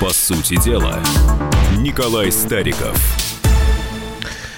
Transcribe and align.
По 0.00 0.14
сути 0.14 0.56
дела, 0.64 0.98
Николай 1.76 2.32
Стариков. 2.32 2.96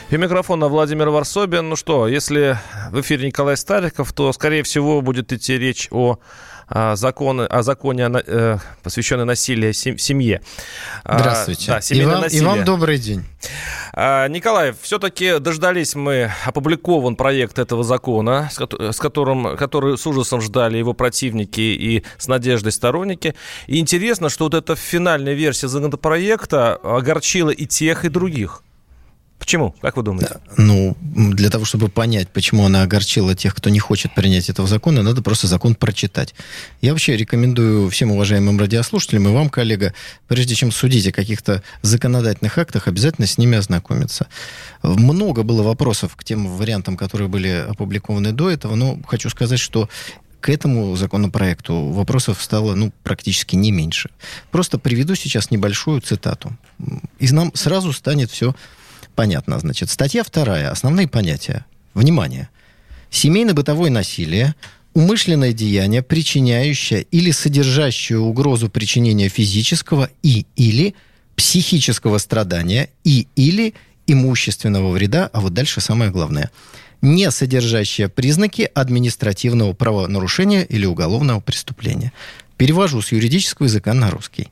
И 0.09 0.17
микрофона 0.17 0.69
Владимир 0.69 1.09
Варсобин. 1.09 1.69
Ну 1.69 1.75
что, 1.75 2.07
если 2.07 2.57
в 2.93 3.01
эфире 3.01 3.27
Николай 3.27 3.57
Стариков, 3.57 4.13
то, 4.13 4.33
скорее 4.33 4.63
всего, 4.63 5.01
будет 5.01 5.33
идти 5.33 5.59
речь 5.59 5.89
о 5.91 6.19
а, 6.75 6.97
законы, 6.97 7.43
о 7.43 7.63
законе, 7.63 8.11
э, 8.27 8.57
посвященном 8.83 9.27
насилию 9.27 9.75
в 9.75 10.01
семье. 10.01 10.41
А, 11.05 11.19
Здравствуйте. 11.19 11.67
Да, 11.71 11.81
и, 11.91 12.05
вам, 12.05 12.25
и 12.25 12.41
вам 12.41 12.65
добрый 12.65 12.99
день. 12.99 13.25
А, 13.93 14.27
Николай, 14.29 14.75
все-таки 14.81 15.39
дождались 15.39 15.95
мы, 15.95 16.33
опубликован 16.47 17.17
проект 17.17 17.59
этого 17.59 17.85
закона, 17.85 18.49
с 18.51 18.99
которым, 18.99 19.57
который 19.59 19.99
с 19.99 20.07
ужасом 20.07 20.41
ждали 20.41 20.79
его 20.79 20.95
противники 20.95 21.61
и 21.61 22.05
с 22.17 22.27
надеждой 22.27 22.73
сторонники. 22.73 23.35
И 23.67 23.79
интересно, 23.79 24.31
что 24.31 24.45
вот 24.45 24.55
эта 24.55 24.75
финальная 24.75 25.35
версия 25.35 25.69
законопроекта 25.69 26.77
огорчила 26.77 27.51
и 27.51 27.67
тех, 27.67 28.07
и 28.07 28.09
других. 28.09 28.63
Почему? 29.43 29.75
Как 29.83 29.97
вы 29.97 30.05
думаете? 30.05 30.37
Ну, 30.57 30.97
для 31.01 31.51
того, 31.51 31.65
чтобы 31.65 31.89
понять, 31.89 32.29
почему 32.29 32.65
она 32.65 32.83
огорчила 32.83 33.35
тех, 33.35 33.57
кто 33.57 33.71
не 33.71 33.81
хочет 33.81 34.15
принять 34.15 34.49
этого 34.49 34.69
закона, 34.69 35.03
надо 35.03 35.21
просто 35.21 35.49
закон 35.49 35.75
прочитать. 35.75 36.33
Я 36.81 36.93
вообще 36.93 37.17
рекомендую 37.17 37.91
всем 37.91 38.13
уважаемым 38.13 38.61
радиослушателям 38.61 39.27
и 39.29 39.33
вам, 39.33 39.51
коллега, 39.51 39.95
прежде 40.29 40.55
чем 40.55 40.71
судить 40.71 41.09
о 41.09 41.13
каких-то 41.13 41.65
законодательных 41.83 42.57
актах, 42.57 42.87
обязательно 42.87 43.27
с 43.27 43.37
ними 43.37 43.59
ознакомиться. 43.59 44.29
Много 44.85 45.43
было 45.43 45.65
вопросов 45.65 46.15
к 46.15 46.23
тем 46.23 46.47
вариантам, 46.47 46.97
которые 46.97 47.27
были 47.27 47.67
опубликованы 47.69 48.31
до 48.31 48.49
этого, 48.49 48.77
но 48.77 49.01
хочу 49.09 49.29
сказать, 49.29 49.59
что 49.59 49.89
к 50.41 50.51
этому 50.51 50.95
законопроекту 50.95 51.89
вопросов 51.91 52.41
стало 52.41 52.77
ну, 52.77 52.93
практически 53.03 53.57
не 53.57 53.73
меньше. 53.73 54.11
Просто 54.53 54.79
приведу 54.79 55.17
сейчас 55.17 55.51
небольшую 55.51 56.01
цитату. 56.01 56.57
И 57.19 57.29
нам 57.33 57.53
сразу 57.55 57.93
станет 57.93 58.31
все 58.31 58.55
Понятно, 59.15 59.59
значит. 59.59 59.91
Статья 59.91 60.23
вторая. 60.25 60.71
Основные 60.71 61.09
понятия. 61.09 61.65
Внимание. 61.95 62.49
Семейно-бытовое 63.11 63.91
насилие 63.91 64.55
умышленное 64.95 65.53
деяние, 65.53 66.03
причиняющее 66.03 67.03
или 67.11 67.31
содержащее 67.31 68.19
угрозу 68.19 68.69
причинения 68.69 69.29
физического 69.29 70.11
и 70.23 70.47
или 70.57 70.95
психического 71.35 72.19
страдания 72.19 72.91
и 73.05 73.27
или 73.37 73.75
имущественного 74.07 74.91
вреда, 74.91 75.31
а 75.33 75.41
вот 75.41 75.55
дальше 75.55 75.81
самое 75.81 76.11
главное, 76.11 76.51
не 77.01 77.31
содержащее 77.31 78.09
признаки 78.09 78.71
административного 78.75 79.73
правонарушения 79.73 80.63
или 80.63 80.85
уголовного 80.85 81.41
преступления. 81.41 82.13
Перевожу 82.63 83.03
с 83.03 83.11
юридического 83.11 83.67
языка 83.67 83.93
на 83.93 84.09
русский. 84.09 84.47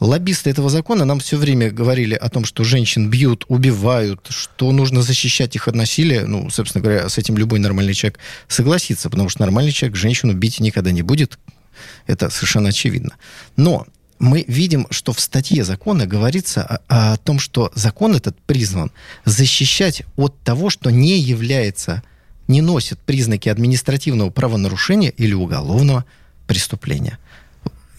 Лоббисты 0.00 0.48
этого 0.48 0.70
закона 0.70 1.04
нам 1.04 1.20
все 1.20 1.36
время 1.36 1.70
говорили 1.70 2.14
о 2.14 2.30
том, 2.30 2.46
что 2.46 2.64
женщин 2.64 3.10
бьют, 3.10 3.44
убивают, 3.48 4.28
что 4.30 4.72
нужно 4.72 5.02
защищать 5.02 5.56
их 5.56 5.68
от 5.68 5.74
насилия. 5.74 6.24
Ну, 6.24 6.48
собственно 6.48 6.82
говоря, 6.82 7.06
с 7.10 7.18
этим 7.18 7.36
любой 7.36 7.58
нормальный 7.58 7.92
человек 7.92 8.18
согласится, 8.48 9.10
потому 9.10 9.28
что 9.28 9.42
нормальный 9.42 9.72
человек 9.72 9.98
женщину 9.98 10.32
бить 10.32 10.58
никогда 10.58 10.90
не 10.90 11.02
будет. 11.02 11.38
Это 12.06 12.30
совершенно 12.30 12.70
очевидно. 12.70 13.16
Но 13.58 13.86
мы 14.18 14.42
видим, 14.48 14.86
что 14.88 15.12
в 15.12 15.20
статье 15.20 15.62
закона 15.62 16.06
говорится 16.06 16.62
о, 16.64 17.12
о 17.12 17.16
том, 17.18 17.38
что 17.38 17.70
закон 17.74 18.16
этот 18.16 18.40
призван 18.40 18.90
защищать 19.26 20.04
от 20.16 20.34
того, 20.40 20.70
что 20.70 20.88
не 20.88 21.18
является, 21.18 22.02
не 22.48 22.62
носит 22.62 22.98
признаки 23.00 23.50
административного 23.50 24.30
правонарушения 24.30 25.10
или 25.10 25.34
уголовного 25.34 26.06
преступления 26.46 27.18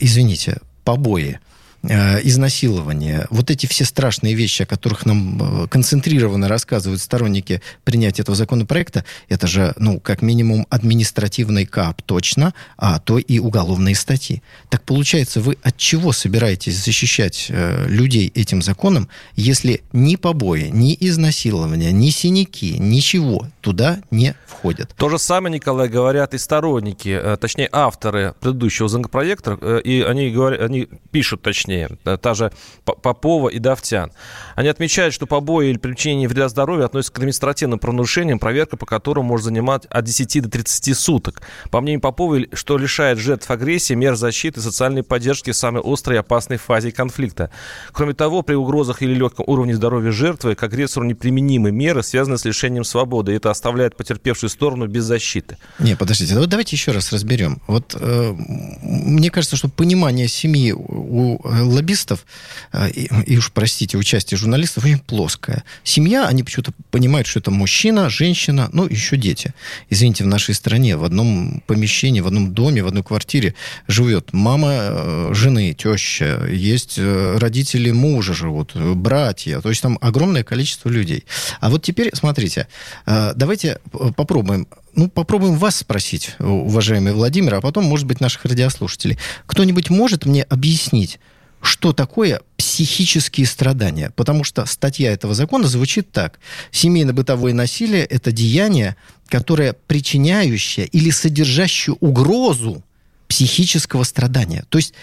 извините, 0.01 0.57
побои, 0.83 1.35
изнасилование, 1.83 3.27
вот 3.29 3.49
эти 3.49 3.65
все 3.65 3.85
страшные 3.85 4.35
вещи, 4.35 4.63
о 4.63 4.65
которых 4.65 5.05
нам 5.05 5.63
э, 5.63 5.67
концентрированно 5.67 6.47
рассказывают 6.47 7.01
сторонники 7.01 7.61
принятия 7.83 8.21
этого 8.21 8.35
законопроекта, 8.35 9.03
это 9.29 9.47
же, 9.47 9.73
ну, 9.77 9.99
как 9.99 10.21
минимум, 10.21 10.67
административный 10.69 11.65
КАП 11.65 12.01
точно, 12.03 12.53
а 12.77 12.99
то 12.99 13.17
и 13.17 13.39
уголовные 13.39 13.95
статьи. 13.95 14.43
Так 14.69 14.83
получается, 14.83 15.41
вы 15.41 15.57
от 15.63 15.77
чего 15.77 16.11
собираетесь 16.11 16.83
защищать 16.83 17.47
э, 17.49 17.87
людей 17.87 18.31
этим 18.35 18.61
законом, 18.61 19.09
если 19.35 19.81
ни 19.91 20.17
побои, 20.17 20.69
ни 20.71 20.95
изнасилования, 20.99 21.91
ни 21.91 22.09
синяки, 22.09 22.77
ничего 22.77 23.47
туда 23.61 24.01
не 24.11 24.35
входят? 24.45 24.93
То 24.97 25.09
же 25.09 25.17
самое, 25.17 25.55
Николай, 25.55 25.89
говорят 25.89 26.33
и 26.33 26.37
сторонники, 26.37 27.09
э, 27.09 27.37
точнее, 27.37 27.69
авторы 27.71 28.35
предыдущего 28.39 28.87
законопроекта, 28.87 29.57
э, 29.59 29.81
и 29.83 30.01
они, 30.01 30.29
говорят, 30.29 30.61
они 30.61 30.87
пишут, 31.11 31.41
точнее, 31.41 31.70
точнее, 31.71 31.97
э, 32.05 32.17
та 32.17 32.33
же 32.33 32.51
Попова 32.83 33.49
и 33.49 33.59
Давтян. 33.59 34.11
Они 34.55 34.67
отмечают, 34.67 35.13
что 35.13 35.25
побои 35.25 35.69
или 35.69 35.77
причинение 35.77 36.27
вреда 36.27 36.49
здоровью 36.49 36.85
относятся 36.85 37.13
к 37.13 37.17
административным 37.17 37.79
правонарушениям, 37.79 38.39
проверка 38.39 38.77
по 38.77 38.85
которым 38.85 39.25
может 39.25 39.45
занимать 39.45 39.85
от 39.85 40.05
10 40.05 40.41
до 40.41 40.49
30 40.49 40.97
суток. 40.97 41.41
По 41.69 41.81
мнению 41.81 42.01
Попова, 42.01 42.39
что 42.53 42.77
лишает 42.77 43.19
жертв 43.19 43.49
агрессии, 43.49 43.93
мер 43.93 44.15
защиты 44.15 44.59
и 44.59 44.63
социальной 44.63 45.03
поддержки 45.03 45.51
в 45.51 45.55
самой 45.55 45.81
острой 45.83 46.17
и 46.17 46.19
опасной 46.19 46.57
фазе 46.57 46.91
конфликта. 46.91 47.49
Кроме 47.91 48.13
того, 48.13 48.41
при 48.41 48.55
угрозах 48.55 49.01
или 49.01 49.13
легком 49.13 49.45
уровне 49.47 49.75
здоровья 49.75 50.11
жертвы 50.11 50.55
к 50.55 50.63
агрессору 50.63 51.05
неприменимы 51.05 51.71
меры, 51.71 52.03
связанные 52.03 52.37
с 52.37 52.45
лишением 52.45 52.83
свободы. 52.83 53.33
Это 53.33 53.49
оставляет 53.49 53.95
потерпевшую 53.95 54.49
сторону 54.49 54.87
без 54.87 55.03
защиты. 55.03 55.57
Не, 55.79 55.95
подождите, 55.95 56.37
вот 56.37 56.49
давайте 56.49 56.75
еще 56.75 56.91
раз 56.91 57.13
разберем. 57.13 57.61
Вот 57.67 57.95
э, 57.99 58.33
мне 58.81 59.29
кажется, 59.29 59.55
что 59.55 59.69
понимание 59.69 60.27
семьи 60.27 60.71
у 60.71 61.39
э, 61.43 61.60
лоббистов, 61.63 62.25
э, 62.73 62.89
и, 62.89 63.09
и 63.25 63.37
уж 63.37 63.51
простите, 63.51 63.97
участие 63.97 64.37
журналистов 64.37 64.85
очень 64.85 64.99
плоское. 64.99 65.63
Семья, 65.83 66.27
они 66.27 66.43
почему-то 66.43 66.71
понимают, 66.89 67.27
что 67.27 67.39
это 67.39 67.51
мужчина, 67.51 68.09
женщина, 68.09 68.69
ну, 68.73 68.87
еще 68.87 69.17
дети. 69.17 69.53
Извините, 69.89 70.23
в 70.23 70.27
нашей 70.27 70.55
стране 70.55 70.97
в 70.97 71.03
одном 71.03 71.63
помещении, 71.67 72.21
в 72.21 72.27
одном 72.27 72.53
доме, 72.53 72.83
в 72.83 72.87
одной 72.87 73.03
квартире 73.03 73.55
живет 73.87 74.33
мама 74.33 74.69
э, 74.71 75.29
жены, 75.33 75.73
теща, 75.73 76.45
есть 76.47 76.95
э, 76.97 77.37
родители 77.37 77.91
мужа 77.91 78.33
живут, 78.33 78.75
братья, 78.75 79.61
то 79.61 79.69
есть 79.69 79.81
там 79.81 79.97
огромное 80.01 80.43
количество 80.43 80.89
людей. 80.89 81.25
А 81.59 81.69
вот 81.69 81.83
теперь, 81.83 82.11
смотрите, 82.13 82.67
давайте 83.05 83.79
попробуем 84.15 84.67
ну, 84.93 85.09
попробуем 85.09 85.55
вас 85.55 85.77
спросить, 85.77 86.35
уважаемый 86.39 87.13
Владимир, 87.13 87.55
а 87.55 87.61
потом, 87.61 87.85
может 87.85 88.05
быть, 88.05 88.19
наших 88.19 88.45
радиослушателей. 88.45 89.17
Кто-нибудь 89.45 89.89
может 89.89 90.25
мне 90.25 90.43
объяснить, 90.43 91.19
что 91.61 91.93
такое 91.93 92.41
психические 92.57 93.45
страдания. 93.45 94.11
Потому 94.15 94.43
что 94.43 94.65
статья 94.65 95.11
этого 95.11 95.33
закона 95.33 95.67
звучит 95.67 96.11
так. 96.11 96.39
Семейно-бытовое 96.71 97.53
насилие– 97.53 98.05
это 98.09 98.31
деяние, 98.31 98.95
которое 99.27 99.73
причиняющее 99.73 100.85
или 100.87 101.09
содержащее 101.09 101.95
угрозу 101.99 102.83
психического 103.27 104.03
страдания. 104.03 104.65
То 104.69 104.77
есть 104.77 104.93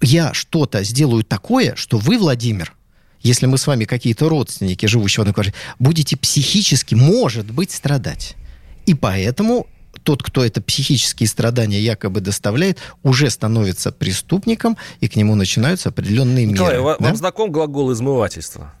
я 0.00 0.32
что-то 0.32 0.82
сделаю 0.82 1.22
такое, 1.24 1.74
что 1.76 1.98
вы, 1.98 2.18
Владимир, 2.18 2.74
если 3.20 3.46
мы 3.46 3.58
с 3.58 3.66
вами 3.66 3.84
какие-то 3.84 4.28
родственники, 4.28 4.86
живущие 4.86 5.18
в 5.18 5.20
одной 5.20 5.34
квартире, 5.34 5.56
будете 5.78 6.16
психически, 6.16 6.94
может 6.94 7.50
быть, 7.50 7.70
страдать. 7.70 8.34
И 8.86 8.94
поэтому 8.94 9.68
тот, 10.02 10.22
кто 10.22 10.44
это 10.44 10.60
психические 10.60 11.28
страдания 11.28 11.80
якобы 11.80 12.20
доставляет, 12.20 12.78
уже 13.02 13.30
становится 13.30 13.92
преступником, 13.92 14.76
и 15.00 15.08
к 15.08 15.16
нему 15.16 15.34
начинаются 15.34 15.88
определенные 15.90 16.46
Николай, 16.46 16.72
меры. 16.72 16.82
Вам 16.82 16.96
да? 17.00 17.14
знаком 17.14 17.50
глагол 17.50 17.92
измывательства? 17.92 18.72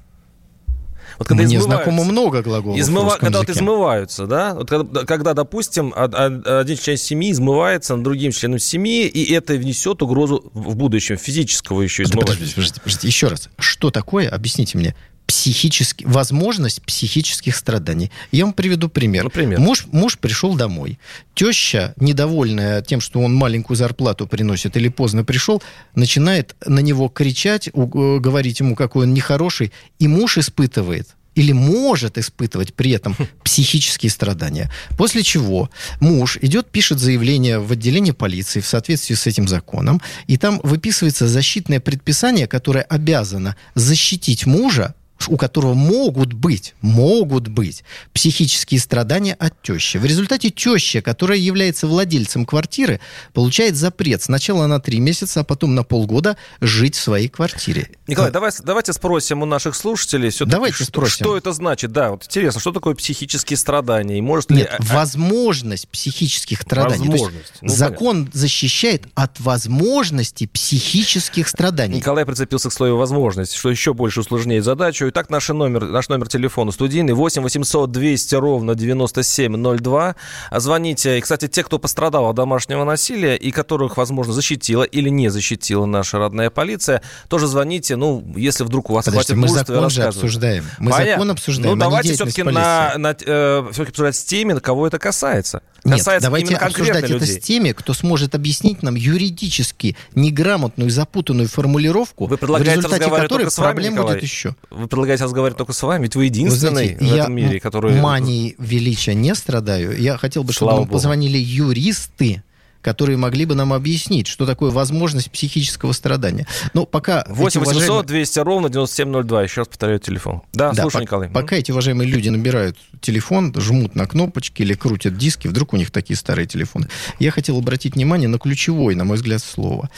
Вот 1.18 1.28
когда 1.28 1.44
Мне 1.44 1.60
знакомо 1.60 2.04
много 2.04 2.42
глаголов 2.42 2.78
Измыва... 2.78 3.16
Когда 3.20 3.40
вот 3.40 3.50
измываются, 3.50 4.26
да? 4.26 4.54
Вот 4.54 4.70
когда, 4.70 5.04
когда, 5.04 5.34
допустим, 5.34 5.92
один 5.94 6.76
член 6.78 6.96
семьи 6.96 7.32
измывается 7.32 7.94
над 7.94 8.04
другим 8.04 8.32
членом 8.32 8.58
семьи, 8.58 9.06
и 9.06 9.32
это 9.32 9.54
внесет 9.54 10.02
угрозу 10.02 10.50
в 10.54 10.74
будущем 10.74 11.18
физического 11.18 11.82
еще 11.82 12.04
измывания. 12.04 12.32
Подождите, 12.32 12.54
подождите, 12.54 12.80
подождите, 12.80 13.06
еще 13.06 13.28
раз. 13.28 13.50
Что 13.58 13.90
такое? 13.90 14.28
Объясните 14.28 14.78
мне 14.78 14.96
психически, 15.26 16.04
возможность 16.04 16.82
психических 16.82 17.56
страданий. 17.56 18.10
Я 18.30 18.44
вам 18.44 18.52
приведу 18.52 18.88
пример. 18.88 19.24
Например? 19.24 19.58
Муж, 19.58 19.86
муж 19.90 20.18
пришел 20.18 20.54
домой. 20.54 20.98
Теща, 21.34 21.94
недовольная 21.96 22.82
тем, 22.82 23.00
что 23.00 23.20
он 23.20 23.34
маленькую 23.34 23.76
зарплату 23.76 24.26
приносит 24.26 24.76
или 24.76 24.88
поздно 24.88 25.24
пришел, 25.24 25.62
начинает 25.94 26.54
на 26.66 26.80
него 26.80 27.08
кричать, 27.08 27.70
у, 27.72 27.86
говорить 28.20 28.60
ему, 28.60 28.76
какой 28.76 29.06
он 29.06 29.14
нехороший, 29.14 29.72
и 29.98 30.08
муж 30.08 30.38
испытывает 30.38 31.08
или 31.34 31.52
может 31.52 32.18
испытывать 32.18 32.74
при 32.74 32.90
этом 32.92 33.16
психические 33.42 34.10
страдания. 34.10 34.70
После 34.96 35.22
чего 35.22 35.70
муж 36.00 36.38
идет, 36.42 36.70
пишет 36.70 36.98
заявление 36.98 37.58
в 37.58 37.72
отделение 37.72 38.12
полиции 38.12 38.60
в 38.60 38.66
соответствии 38.66 39.14
с 39.14 39.26
этим 39.26 39.48
законом, 39.48 40.00
и 40.26 40.36
там 40.36 40.60
выписывается 40.62 41.28
защитное 41.28 41.80
предписание, 41.80 42.46
которое 42.46 42.82
обязано 42.82 43.56
защитить 43.74 44.46
мужа 44.46 44.94
у 45.28 45.36
которого 45.36 45.74
могут 45.74 46.32
быть, 46.32 46.74
могут 46.80 47.48
быть 47.48 47.84
психические 48.12 48.80
страдания 48.80 49.34
от 49.34 49.60
тещи. 49.62 49.96
В 49.96 50.04
результате 50.04 50.50
теща, 50.50 51.02
которая 51.02 51.38
является 51.38 51.86
владельцем 51.86 52.44
квартиры, 52.44 53.00
получает 53.32 53.76
запрет 53.76 54.22
сначала 54.22 54.66
на 54.66 54.80
три 54.80 55.00
месяца, 55.00 55.40
а 55.40 55.44
потом 55.44 55.74
на 55.74 55.84
полгода 55.84 56.36
жить 56.60 56.96
в 56.96 57.00
своей 57.00 57.28
квартире. 57.28 57.90
Николай, 58.06 58.30
давай, 58.30 58.50
давайте 58.64 58.92
спросим 58.92 59.42
у 59.42 59.46
наших 59.46 59.74
слушателей 59.74 60.30
все-таки, 60.30 60.52
Давайте 60.52 60.76
что, 60.76 60.84
спросим. 60.86 61.24
что 61.24 61.36
это 61.36 61.52
значит. 61.52 61.92
Да, 61.92 62.10
вот 62.10 62.24
интересно, 62.24 62.60
что 62.60 62.72
такое 62.72 62.94
психические 62.94 63.56
страдания? 63.56 64.18
И 64.18 64.20
может 64.20 64.50
ли... 64.50 64.58
Нет, 64.58 64.76
возможность 64.80 65.88
психических 65.88 66.62
страданий. 66.62 67.08
Возможность. 67.08 67.52
Ну, 67.60 67.72
закон 67.72 68.30
защищает 68.32 69.06
от 69.14 69.40
возможности 69.40 70.46
психических 70.46 71.48
страданий. 71.48 71.96
Николай 71.96 72.24
прицепился 72.24 72.70
к 72.70 72.72
слову 72.72 72.96
«возможность», 72.96 73.54
что 73.54 73.70
еще 73.70 73.94
больше 73.94 74.20
усложняет 74.20 74.64
задачу. 74.64 75.06
Итак, 75.12 75.28
наш 75.28 75.46
номер, 75.50 75.84
наш 75.88 76.08
номер 76.08 76.26
телефона 76.26 76.72
студийный 76.72 77.12
8 77.12 77.42
800 77.42 77.92
200 77.92 78.34
ровно 78.36 78.74
9702. 78.74 80.16
Звоните. 80.56 81.18
И, 81.18 81.20
кстати, 81.20 81.48
те, 81.48 81.62
кто 81.62 81.78
пострадал 81.78 82.30
от 82.30 82.36
домашнего 82.36 82.84
насилия 82.84 83.36
и 83.36 83.50
которых, 83.50 83.98
возможно, 83.98 84.32
защитила 84.32 84.84
или 84.84 85.10
не 85.10 85.28
защитила 85.28 85.84
наша 85.84 86.16
родная 86.16 86.48
полиция, 86.48 87.02
тоже 87.28 87.46
звоните. 87.46 87.96
Ну, 87.96 88.24
если 88.36 88.64
вдруг 88.64 88.88
у 88.88 88.94
вас 88.94 89.04
Подождите, 89.04 89.34
хватит 89.34 89.42
мы 89.42 89.48
мужества, 89.48 89.74
закон 89.74 89.90
же 89.90 90.02
обсуждаем. 90.04 90.64
Мы 90.78 90.90
Понятно. 90.92 91.12
закон 91.12 91.30
обсуждаем, 91.32 91.78
Ну, 91.78 91.84
а 91.84 91.88
давайте 91.90 92.14
все-таки 92.14 92.42
на, 92.42 92.94
на, 92.96 93.14
э, 93.20 93.68
все-таки 93.72 93.90
обсуждать 93.90 94.16
с 94.16 94.24
теми, 94.24 94.58
кого 94.60 94.86
это 94.86 94.98
касается. 94.98 95.60
Нет, 95.84 95.98
Касается 95.98 96.28
давайте 96.28 96.54
обсуждать 96.54 97.02
людей. 97.02 97.16
это 97.16 97.26
с 97.26 97.38
теми, 97.38 97.72
кто 97.72 97.92
сможет 97.92 98.34
объяснить 98.34 98.82
нам 98.82 98.94
юридически 98.94 99.96
неграмотную, 100.14 100.90
запутанную 100.90 101.48
формулировку, 101.48 102.26
Вы 102.26 102.36
в 102.36 102.62
результате 102.62 103.10
которой 103.10 103.44
вами, 103.58 103.72
проблем 103.72 103.92
Николай? 103.94 104.14
будет 104.14 104.22
еще. 104.22 104.54
Вы 104.70 104.86
предлагаете 105.02 105.24
разговаривать 105.24 105.58
только 105.58 105.72
с 105.72 105.82
вами, 105.82 106.04
ведь 106.04 106.16
вы 106.16 106.24
единственный 106.26 106.70
Вы 106.70 106.70
знаете, 106.70 106.96
в 106.98 107.02
я 107.02 107.22
этом 107.22 107.34
мире, 107.34 107.60
который... 107.60 108.00
манией 108.00 108.54
величия 108.58 109.14
не 109.14 109.34
страдаю. 109.34 109.98
Я 110.00 110.16
хотел 110.18 110.44
бы, 110.44 110.52
чтобы 110.52 110.70
Слава 110.70 110.80
нам 110.80 110.88
Богу. 110.88 110.94
позвонили 110.98 111.38
юристы, 111.38 112.42
которые 112.80 113.16
могли 113.16 113.44
бы 113.44 113.54
нам 113.54 113.72
объяснить, 113.72 114.26
что 114.26 114.44
такое 114.44 114.72
возможность 114.72 115.30
психического 115.30 115.92
страдания. 115.92 116.48
Но 116.74 116.84
пока... 116.84 117.20
эти 117.22 117.28
8 117.30 117.60
800 117.60 117.66
уважаемые- 117.66 118.06
200 118.06 118.38
ровно 118.40 118.68
9702. 118.70 119.42
Еще 119.44 119.60
раз 119.60 119.68
повторяю 119.68 120.00
телефон. 120.00 120.42
Да, 120.52 120.72
Да, 120.72 120.82
слушай, 120.82 120.96
пок- 120.96 121.00
Николай. 121.02 121.28
Пока 121.30 121.54
эти 121.56 121.70
уважаемые 121.70 122.08
люди 122.10 122.28
набирают 122.28 122.76
телефон, 123.00 123.54
жмут 123.56 123.94
на 123.94 124.06
кнопочки 124.06 124.62
или 124.62 124.74
крутят 124.74 125.16
диски, 125.16 125.46
вдруг 125.46 125.74
у 125.74 125.76
них 125.76 125.92
такие 125.92 126.16
старые 126.16 126.46
телефоны. 126.48 126.88
Я 127.20 127.30
хотел 127.30 127.56
обратить 127.56 127.94
внимание 127.94 128.28
на 128.28 128.38
ключевое, 128.40 128.96
на 128.96 129.04
мой 129.04 129.16
взгляд, 129.16 129.42
слово. 129.44 129.88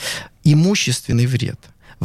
Имущественный 0.43 1.25
вред. 1.25 1.59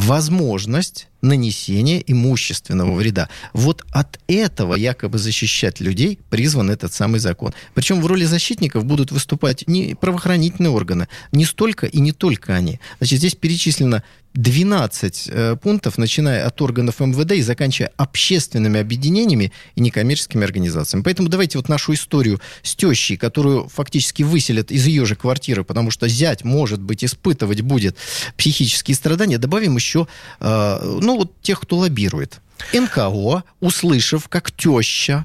Возможность 0.06 1.08
нанесения 1.20 2.02
имущественного 2.06 2.94
вреда. 2.94 3.29
Вот 3.52 3.85
от 3.91 4.19
этого 4.29 4.75
якобы 4.75 5.19
защищать 5.19 5.79
людей 5.79 6.19
призван 6.31 6.70
этот 6.70 6.94
самый 6.94 7.20
закон. 7.20 7.52
Причем 7.75 8.00
в 8.00 8.06
роли 8.06 8.25
защитников 8.25 8.87
будут 8.87 9.12
выступать 9.12 9.69
не 9.69 9.94
правоохранительные 9.94 10.70
органы, 10.70 11.08
не 11.32 11.44
столько 11.44 11.87
и 11.87 12.00
не 12.00 12.12
только 12.12 12.55
они. 12.55 12.81
Значит, 12.99 13.19
здесь 13.19 13.35
перечислено 13.35 14.02
12 14.35 15.29
э, 15.29 15.56
пунктов, 15.56 15.99
начиная 15.99 16.47
от 16.47 16.61
органов 16.62 17.00
МВД 17.00 17.32
и 17.32 17.43
заканчивая 17.43 17.91
общественными 17.97 18.79
объединениями 18.79 19.53
и 19.75 19.81
некоммерческими 19.81 20.44
организациями. 20.44 21.03
Поэтому 21.03 21.29
давайте 21.29 21.59
вот 21.59 21.69
нашу 21.69 21.94
историю 21.94 22.41
с 22.62 22.77
тещей, 22.77 23.17
которую 23.17 23.69
фактически 23.69 24.23
выселят 24.23 24.71
из 24.71 24.87
ее 24.87 25.05
же 25.05 25.17
квартиры, 25.17 25.65
потому 25.65 25.91
что 25.91 26.09
зять, 26.09 26.44
может 26.44 26.81
быть, 26.81 27.05
испытывать 27.05 27.62
будет 27.62 27.97
психические 28.37 28.94
страдания, 28.94 29.38
добавим 29.38 29.77
еще, 29.77 30.06
э, 30.41 30.99
ну, 31.00 31.17
вот 31.17 31.41
тех, 31.43 31.61
кто 31.61 31.79
лоббирует. 31.79 32.41
НКО, 32.73 33.43
услышав, 33.61 34.29
как 34.29 34.53
теща 34.53 35.25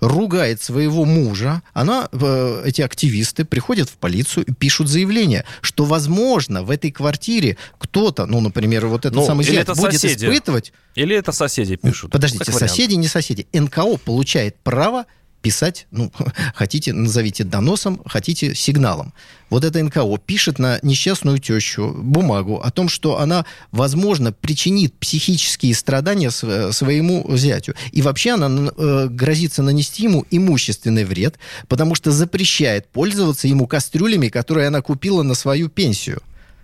ругает 0.00 0.62
своего 0.62 1.04
мужа, 1.04 1.62
она, 1.72 2.08
э, 2.12 2.62
эти 2.64 2.82
активисты 2.82 3.44
приходят 3.44 3.88
в 3.88 3.96
полицию 3.96 4.44
и 4.46 4.52
пишут 4.52 4.88
заявление, 4.88 5.44
что, 5.60 5.84
возможно, 5.84 6.62
в 6.62 6.70
этой 6.70 6.90
квартире 6.90 7.56
кто-то, 7.78 8.26
ну, 8.26 8.40
например, 8.40 8.86
вот 8.86 9.00
этот 9.06 9.14
Ну, 9.16 9.26
самый 9.26 9.44
зять 9.44 9.56
это 9.56 9.74
будет 9.74 10.00
соседи. 10.00 10.26
испытывать... 10.26 10.72
Или 10.94 11.16
это 11.16 11.32
соседи 11.32 11.76
пишут? 11.76 12.10
Подождите, 12.12 12.50
соседи, 12.52 12.94
не 12.94 13.08
соседи. 13.08 13.46
НКО 13.52 13.96
получает 13.98 14.56
право 14.62 15.06
писать, 15.40 15.86
ну, 15.90 16.12
хотите, 16.54 16.92
назовите 16.92 17.44
доносом, 17.44 18.00
хотите 18.06 18.54
сигналом. 18.54 19.12
Вот 19.50 19.64
это 19.64 19.82
НКО 19.82 20.18
пишет 20.18 20.58
на 20.58 20.78
несчастную 20.82 21.38
тещу 21.38 21.94
бумагу 21.96 22.60
о 22.62 22.70
том, 22.70 22.88
что 22.88 23.18
она, 23.18 23.46
возможно, 23.72 24.32
причинит 24.32 24.94
психические 24.94 25.74
страдания 25.74 26.30
св- 26.30 26.74
своему 26.76 27.24
зятю. 27.36 27.74
И 27.92 28.02
вообще 28.02 28.32
она 28.32 28.70
э, 28.76 29.08
грозится 29.08 29.62
нанести 29.62 30.04
ему 30.04 30.26
имущественный 30.30 31.04
вред, 31.04 31.38
потому 31.66 31.94
что 31.94 32.10
запрещает 32.10 32.88
пользоваться 32.88 33.48
ему 33.48 33.66
кастрюлями, 33.66 34.28
которые 34.28 34.68
она 34.68 34.82
купила 34.82 35.22
на 35.22 35.34
свою 35.34 35.68
пенсию. 35.68 36.20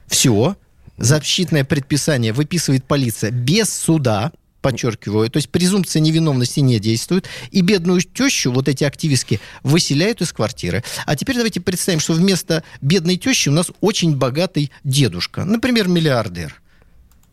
Все. 0.07 0.57
Защитное 0.99 1.65
предписание 1.65 2.33
выписывает 2.33 2.85
полиция 2.85 3.31
без 3.31 3.73
суда, 3.73 4.31
подчеркиваю, 4.65 5.29
то 5.29 5.37
есть 5.37 5.51
презумпция 5.51 6.01
невиновности 6.01 6.61
не 6.61 6.81
действует, 6.81 7.27
и 7.51 7.61
бедную 7.61 8.01
тещу 8.01 8.51
вот 8.51 8.67
эти 8.67 8.83
активистки 8.85 9.39
выселяют 9.63 10.23
из 10.23 10.33
квартиры. 10.33 10.83
А 11.05 11.17
теперь 11.17 11.37
давайте 11.37 11.61
представим, 11.61 12.01
что 12.01 12.15
вместо 12.15 12.65
бедной 12.81 13.19
тещи 13.19 13.51
у 13.51 13.53
нас 13.53 13.71
очень 13.83 14.17
богатый 14.17 14.73
дедушка, 14.83 15.45
например, 15.45 15.87
миллиардер. 15.87 16.63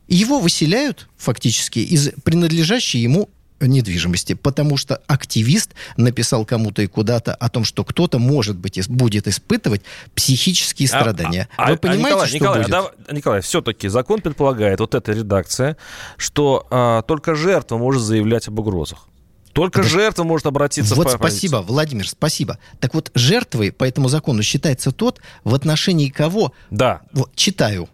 Его 0.10 0.42
выселяют 0.42 1.08
фактически 1.16 1.80
из 1.80 2.10
принадлежащей 2.26 3.00
ему 3.00 3.30
недвижимости, 3.68 4.34
потому 4.34 4.78
что 4.78 5.02
активист 5.08 5.72
написал 5.98 6.46
кому-то 6.46 6.82
и 6.82 6.88
куда-то 6.88 7.34
о 7.36 7.50
том, 7.50 7.64
что 7.64 7.84
кто-то, 7.84 8.20
может 8.20 8.58
быть, 8.58 8.88
будет 8.90 9.28
испытывать 9.28 9.82
психические 10.16 10.88
А- 10.92 11.00
страдания. 11.00 11.48
а- 11.58 11.68
Вы 11.68 11.74
а, 11.74 11.78
понимаете, 11.78 12.08
Николай, 12.10 12.28
что 12.28 12.36
Николай, 12.38 12.60
будет? 12.62 12.68
а 12.68 12.72
дав- 12.72 13.12
Николай, 13.12 13.42
все-таки 13.42 13.88
закон 13.88 14.22
предполагает, 14.22 14.80
вот 14.80 14.96
эта 14.96 15.12
редакция, 15.12 15.78
что 16.18 16.68
а, 16.70 17.02
только 17.04 17.36
жертва 17.36 17.78
может 17.78 18.02
заявлять 18.02 18.48
об 18.48 18.60
угрозах. 18.60 19.08
Только 19.54 19.80
Подожди. 19.80 19.98
жертва 19.98 20.24
может 20.24 20.48
обратиться 20.48 20.96
Вот 20.96 21.08
в 21.08 21.12
спасибо, 21.12 21.58
Владимир, 21.58 22.08
спасибо. 22.08 22.58
Так 22.80 22.94
вот, 22.94 23.12
жертвой 23.16 23.72
по 23.74 23.84
этому 23.84 24.08
закону 24.08 24.44
считается 24.44 24.92
тот, 24.92 25.20
в 25.44 25.54
отношении 25.54 26.08
кого, 26.10 26.54
Да. 26.70 27.02
вот, 27.12 27.36
читаю, 27.36 27.90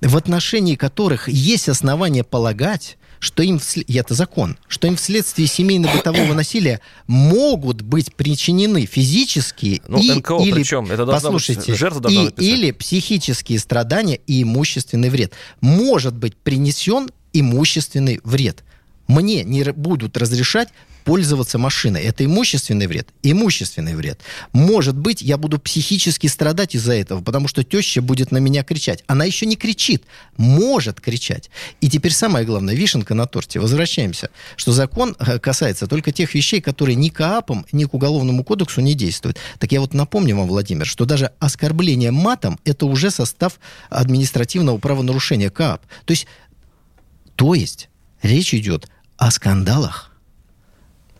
в 0.00 0.16
отношении 0.16 0.76
которых 0.76 1.28
есть 1.28 1.68
основания 1.68 2.22
полагать, 2.22 2.97
что 3.20 3.42
им, 3.42 3.56
всле- 3.56 3.82
и 3.82 3.94
это 3.98 4.14
закон, 4.14 4.56
что 4.68 4.86
им 4.86 4.96
вследствие 4.96 5.48
семейно-бытового 5.48 6.34
насилия 6.34 6.80
могут 7.06 7.82
быть 7.82 8.14
причинены 8.14 8.86
физические 8.86 9.80
Ну, 9.88 9.98
и, 9.98 10.10
НКО 10.12 10.38
или, 10.42 10.52
причем, 10.52 10.90
это 10.90 11.04
быть- 11.04 11.14
послушайте, 11.14 11.74
жертва 11.74 12.00
должна 12.02 12.20
и- 12.22 12.24
написать. 12.26 12.44
или 12.44 12.70
психические 12.72 13.58
страдания 13.58 14.20
и 14.26 14.42
имущественный 14.42 15.10
вред. 15.10 15.32
Может 15.60 16.14
быть 16.16 16.36
принесен 16.36 17.10
имущественный 17.32 18.20
вред. 18.24 18.64
Мне 19.08 19.42
не 19.42 19.64
будут 19.72 20.16
разрешать 20.16 20.68
пользоваться 21.08 21.56
машиной. 21.56 22.02
Это 22.02 22.26
имущественный 22.26 22.86
вред. 22.86 23.08
Имущественный 23.22 23.94
вред. 23.94 24.20
Может 24.52 24.94
быть, 24.94 25.22
я 25.22 25.38
буду 25.38 25.58
психически 25.58 26.26
страдать 26.26 26.74
из-за 26.74 26.92
этого, 26.92 27.22
потому 27.22 27.48
что 27.48 27.64
теща 27.64 28.02
будет 28.02 28.30
на 28.30 28.36
меня 28.36 28.62
кричать. 28.62 29.04
Она 29.06 29.24
еще 29.24 29.46
не 29.46 29.56
кричит, 29.56 30.04
может 30.36 31.00
кричать. 31.00 31.48
И 31.80 31.88
теперь 31.88 32.12
самое 32.12 32.44
главное, 32.44 32.74
вишенка 32.74 33.14
на 33.14 33.26
торте. 33.26 33.58
Возвращаемся, 33.58 34.28
что 34.56 34.72
закон 34.72 35.16
э, 35.18 35.38
касается 35.38 35.86
только 35.86 36.12
тех 36.12 36.34
вещей, 36.34 36.60
которые 36.60 36.94
ни 36.94 37.08
к 37.08 37.42
ни 37.72 37.84
к 37.84 37.94
Уголовному 37.94 38.44
кодексу 38.44 38.82
не 38.82 38.92
действуют. 38.92 39.38
Так 39.58 39.72
я 39.72 39.80
вот 39.80 39.94
напомню 39.94 40.36
вам, 40.36 40.46
Владимир, 40.46 40.84
что 40.84 41.06
даже 41.06 41.32
оскорбление 41.38 42.10
матом– 42.10 42.60
это 42.66 42.84
уже 42.84 43.10
состав 43.10 43.58
административного 43.88 44.76
правонарушения 44.76 45.48
КААП. 45.48 45.80
То 46.04 46.10
есть, 46.10 46.26
то 47.34 47.54
есть 47.54 47.88
речь 48.20 48.52
идет 48.52 48.90
о 49.18 49.30
скандалах. 49.30 50.10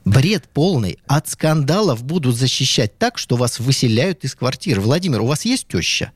Бред 0.05 0.49
полный. 0.49 0.99
От 1.07 1.29
скандалов 1.29 2.03
будут 2.03 2.37
защищать 2.37 2.97
так, 2.97 3.19
что 3.19 3.37
вас 3.37 3.59
выселяют 3.59 4.25
из 4.25 4.35
квартиры. 4.35 4.81
Владимир, 4.81 5.21
у 5.21 5.27
вас 5.27 5.45
есть 5.45 5.69
теща? 5.69 6.13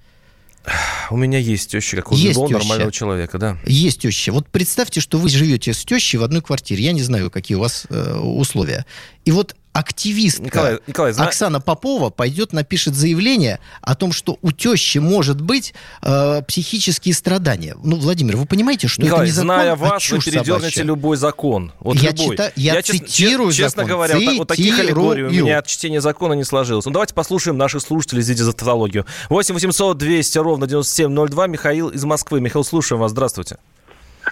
У 1.11 1.17
меня 1.17 1.39
есть 1.39 1.71
теща, 1.73 1.97
как 1.97 2.13
у 2.13 2.15
Есть 2.15 2.29
любого 2.29 2.49
теща. 2.49 2.59
нормального 2.61 2.93
человека, 2.93 3.37
да. 3.37 3.59
Есть 3.67 4.01
теща. 4.01 4.33
Вот 4.33 4.49
представьте, 4.49 5.01
что 5.01 5.19
вы 5.19 5.29
живете 5.29 5.75
с 5.75 5.85
тещей 5.85 6.19
в 6.19 6.23
одной 6.23 6.41
квартире. 6.41 6.85
Я 6.85 6.93
не 6.93 7.03
знаю, 7.03 7.31
какие 7.31 7.57
у 7.57 7.61
вас 7.61 7.85
э, 7.91 8.15
условия. 8.17 8.87
И 9.25 9.33
вот 9.33 9.57
активистка 9.73 10.43
Николай, 10.45 10.79
Николай, 10.87 11.13
зна- 11.13 11.25
Оксана 11.27 11.61
Попова 11.61 12.11
пойдет, 12.11 12.53
напишет 12.53 12.95
заявление 12.95 13.59
о 13.81 13.95
том, 13.95 14.13
что 14.13 14.39
у 14.43 14.53
тещи 14.53 14.99
может 14.99 15.41
быть 15.41 15.73
э, 16.03 16.43
психические 16.47 17.15
страдания. 17.15 17.75
Ну, 17.83 17.97
Владимир, 17.97 18.37
вы 18.37 18.45
понимаете, 18.47 18.87
что 18.89 19.03
Николай, 19.03 19.25
это 19.25 19.31
не 19.31 19.33
закон, 19.33 19.47
зная 19.47 19.73
а 19.73 19.77
вас, 19.77 19.93
вы 19.95 20.01
чушь 20.01 20.25
передернете 20.27 20.53
собачья? 20.61 20.83
любой 20.85 21.17
закон. 21.17 21.73
Вот 21.81 21.97
Я 21.97 22.11
любой. 22.11 22.37
чита- 22.37 22.53
я 22.57 22.83
честно- 22.83 23.07
цитирую 23.07 23.51
че- 23.51 23.57
Честно 23.65 23.83
закон. 23.85 23.91
говоря, 23.97 24.15
вот, 24.17 24.25
так- 24.27 24.39
вот 24.39 24.49
таких 24.49 24.79
аллегорий 24.79 25.23
у 25.23 25.29
Цитирую. 25.29 25.45
меня 25.47 25.59
от 25.59 25.67
чтения 25.67 26.01
закона 26.01 26.35
не 26.35 26.45
сложилось. 26.45 26.85
Ну, 26.85 26.93
давайте 26.93 27.15
послушаем 27.15 27.57
наших 27.57 27.81
слушателей, 27.83 28.21
извините 28.23 28.45
за 28.45 28.53
тавтологию. 28.53 29.07
8 29.31 29.55
800 29.55 29.97
200 29.97 30.39
ровно 30.39 30.67
9702. 30.67 31.47
Михаил 31.47 31.89
из 31.89 32.05
Москвы. 32.05 32.41
Михаил, 32.41 32.65
слушаем 32.65 33.01
вас. 33.01 33.13
Здравствуйте. 33.13 33.57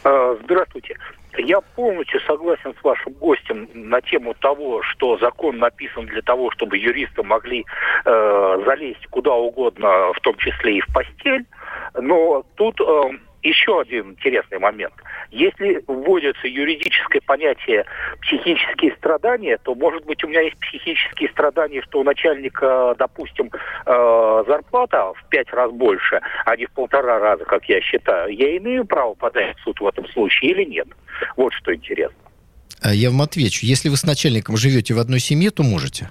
Э, 0.04 0.36
здравствуйте. 0.44 0.94
Я 1.38 1.60
полностью 1.60 2.20
согласен 2.20 2.74
с 2.78 2.84
вашим 2.84 3.12
гостем 3.14 3.68
на 3.74 4.00
тему 4.00 4.34
того, 4.34 4.82
что 4.82 5.16
закон 5.18 5.58
написан 5.58 6.06
для 6.06 6.22
того, 6.22 6.50
чтобы 6.50 6.76
юристы 6.76 7.22
могли 7.22 7.64
э, 8.04 8.62
залезть 8.64 9.06
куда 9.10 9.34
угодно, 9.34 10.12
в 10.12 10.20
том 10.20 10.36
числе 10.36 10.78
и 10.78 10.80
в 10.80 10.86
постель. 10.92 11.44
Но 11.94 12.44
тут 12.56 12.80
э, 12.80 13.02
еще 13.42 13.80
один 13.80 14.10
интересный 14.10 14.58
момент. 14.58 14.94
Если 15.30 15.82
вводится 15.86 16.48
юридическое 16.48 17.22
понятие 17.24 17.84
психические 18.20 18.94
страдания, 18.96 19.58
то, 19.58 19.74
может 19.74 20.04
быть, 20.04 20.22
у 20.24 20.28
меня 20.28 20.40
есть 20.40 20.56
психические 20.58 21.28
страдания, 21.30 21.82
что 21.82 22.00
у 22.00 22.04
начальника, 22.04 22.94
допустим, 22.98 23.50
э, 23.86 24.44
зарплата 24.46 25.12
в 25.14 25.28
пять 25.28 25.50
раз 25.52 25.70
больше, 25.70 26.20
а 26.44 26.56
не 26.56 26.66
в 26.66 26.72
полтора 26.72 27.18
раза, 27.20 27.44
как 27.44 27.64
я 27.66 27.80
считаю. 27.80 28.34
Я 28.34 28.56
имею 28.56 28.84
право 28.84 29.14
подать 29.14 29.56
в 29.58 29.62
суд 29.62 29.80
в 29.80 29.86
этом 29.86 30.06
случае 30.08 30.50
или 30.50 30.64
нет? 30.64 30.88
Вот 31.36 31.52
что 31.52 31.74
интересно. 31.74 32.16
А 32.82 32.94
я 32.94 33.10
вам 33.10 33.22
отвечу. 33.22 33.66
Если 33.66 33.88
вы 33.88 33.96
с 33.96 34.04
начальником 34.04 34.56
живете 34.56 34.94
в 34.94 34.98
одной 34.98 35.20
семье, 35.20 35.50
то 35.50 35.62
можете. 35.62 36.08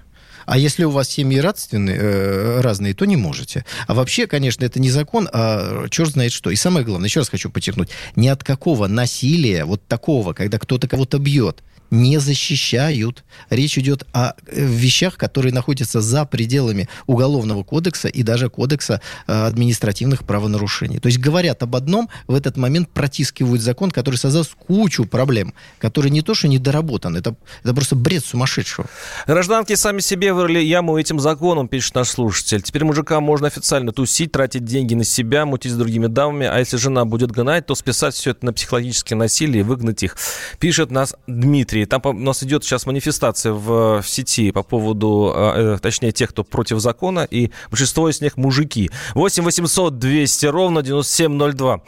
А 0.50 0.58
если 0.58 0.84
у 0.84 0.89
вас 0.89 1.08
семьи 1.08 1.38
родственные, 1.38 1.96
э, 1.96 2.62
разные, 2.62 2.96
то 2.96 3.06
не 3.06 3.15
можете. 3.15 3.65
А 3.86 3.94
вообще, 3.94 4.25
конечно, 4.25 4.65
это 4.65 4.79
не 4.79 4.89
закон, 4.89 5.29
а 5.32 5.88
черт 5.89 6.10
знает 6.10 6.32
что. 6.32 6.50
И 6.50 6.56
самое 6.56 6.84
главное, 6.84 7.08
еще 7.08 7.20
раз 7.20 7.29
хочу 7.29 7.51
подчеркнуть, 7.51 7.89
ни 8.15 8.27
от 8.27 8.44
какого 8.44 8.88
насилия, 8.88 9.63
вот 9.65 9.86
такого, 9.88 10.34
когда 10.34 10.58
кто-то 10.58 10.88
кого-то 10.88 11.20
бьет, 11.20 11.62
не 11.91 12.20
защищают. 12.20 13.24
Речь 13.50 13.77
идет 13.77 14.06
о 14.13 14.34
э, 14.48 14.65
вещах, 14.65 15.18
которые 15.18 15.53
находятся 15.53 16.01
за 16.01 16.25
пределами 16.25 16.88
Уголовного 17.08 17.63
кодекса 17.63 18.08
и 18.08 18.24
даже 18.24 18.50
Кодекса 18.50 19.01
э, 19.27 19.34
административных 19.34 20.24
правонарушений. 20.25 21.00
То 21.00 21.08
есть 21.08 21.20
говорят 21.20 21.63
об 21.63 21.75
одном, 21.75 22.10
в 22.27 22.34
этот 22.34 22.58
момент 22.58 22.89
протискивают 22.89 23.62
закон, 23.62 23.91
который 23.91 24.15
создаст 24.15 24.53
кучу 24.56 25.06
проблем, 25.06 25.53
которые 25.79 26.12
не 26.12 26.22
то, 26.22 26.34
что 26.34 26.48
недоработан, 26.48 27.15
это, 27.15 27.36
это 27.63 27.74
просто 27.74 27.96
бред 27.96 28.25
сумасшедшего. 28.25 28.88
Гражданки 29.25 29.75
сами 29.75 30.00
себе 30.00 30.34
вырыли 30.39 30.60
яму 30.60 30.98
этим 30.98 31.19
законом, 31.19 31.67
пишет 31.67 31.96
наш 31.96 32.10
слушатель. 32.10 32.62
Теперь 32.62 32.86
мужикам 32.86 33.24
можно 33.24 33.48
официально 33.48 33.91
тусить, 33.91 34.31
тратить 34.31 34.63
деньги 34.63 34.93
на 34.93 35.03
себя, 35.03 35.46
мутить 35.46 35.74
с 35.74 35.75
другими 35.75 36.08
дамами, 36.08 36.48
а 36.48 36.60
если 36.60 36.77
жена 36.77 37.03
будет 37.03 37.31
гнать, 37.31 37.65
то 37.65 37.75
списать 37.75 38.15
все 38.15 38.31
это 38.31 38.46
на 38.46 38.53
психологическое 38.53 39.15
насилие 39.15 39.62
и 39.62 39.63
выгнать 39.63 40.01
их. 40.03 40.15
Пишет 40.60 40.91
нас 40.91 41.15
Дмитрий. 41.27 41.86
Там 41.86 42.01
у 42.05 42.13
нас 42.13 42.41
идет 42.43 42.63
сейчас 42.63 42.86
манифестация 42.86 43.51
в, 43.51 44.01
в 44.01 44.08
сети 44.08 44.51
по 44.51 44.63
поводу, 44.63 45.34
э, 45.36 45.77
точнее, 45.81 46.13
тех, 46.13 46.29
кто 46.29 46.46
против 46.46 46.79
закона, 46.79 47.27
и 47.29 47.51
большинство 47.69 48.10
из 48.10 48.22
них 48.22 48.38
мужики. 48.38 48.89
8 49.15 49.43
800 49.43 50.00
200 50.00 50.46
ровно 50.46 50.81
9702. 50.81 51.81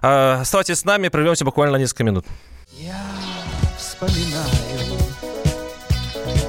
Э, 0.00 0.40
оставайтесь 0.40 0.78
с 0.78 0.84
нами, 0.84 1.08
прервемся 1.08 1.44
буквально 1.44 1.76
несколько 1.76 2.04
минут. 2.04 2.24
Я 2.78 3.04
вспоминаю, 3.76 4.57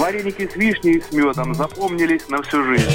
Вареники 0.00 0.48
с 0.50 0.56
вишней 0.56 0.94
и 0.94 1.00
с 1.02 1.12
медом 1.12 1.54
запомнились 1.54 2.26
на 2.30 2.42
всю 2.42 2.64
жизнь. 2.64 2.90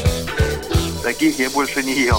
Таких 1.03 1.37
я 1.37 1.51
больше 1.51 1.83
не 1.83 1.93
ел. 1.93 2.17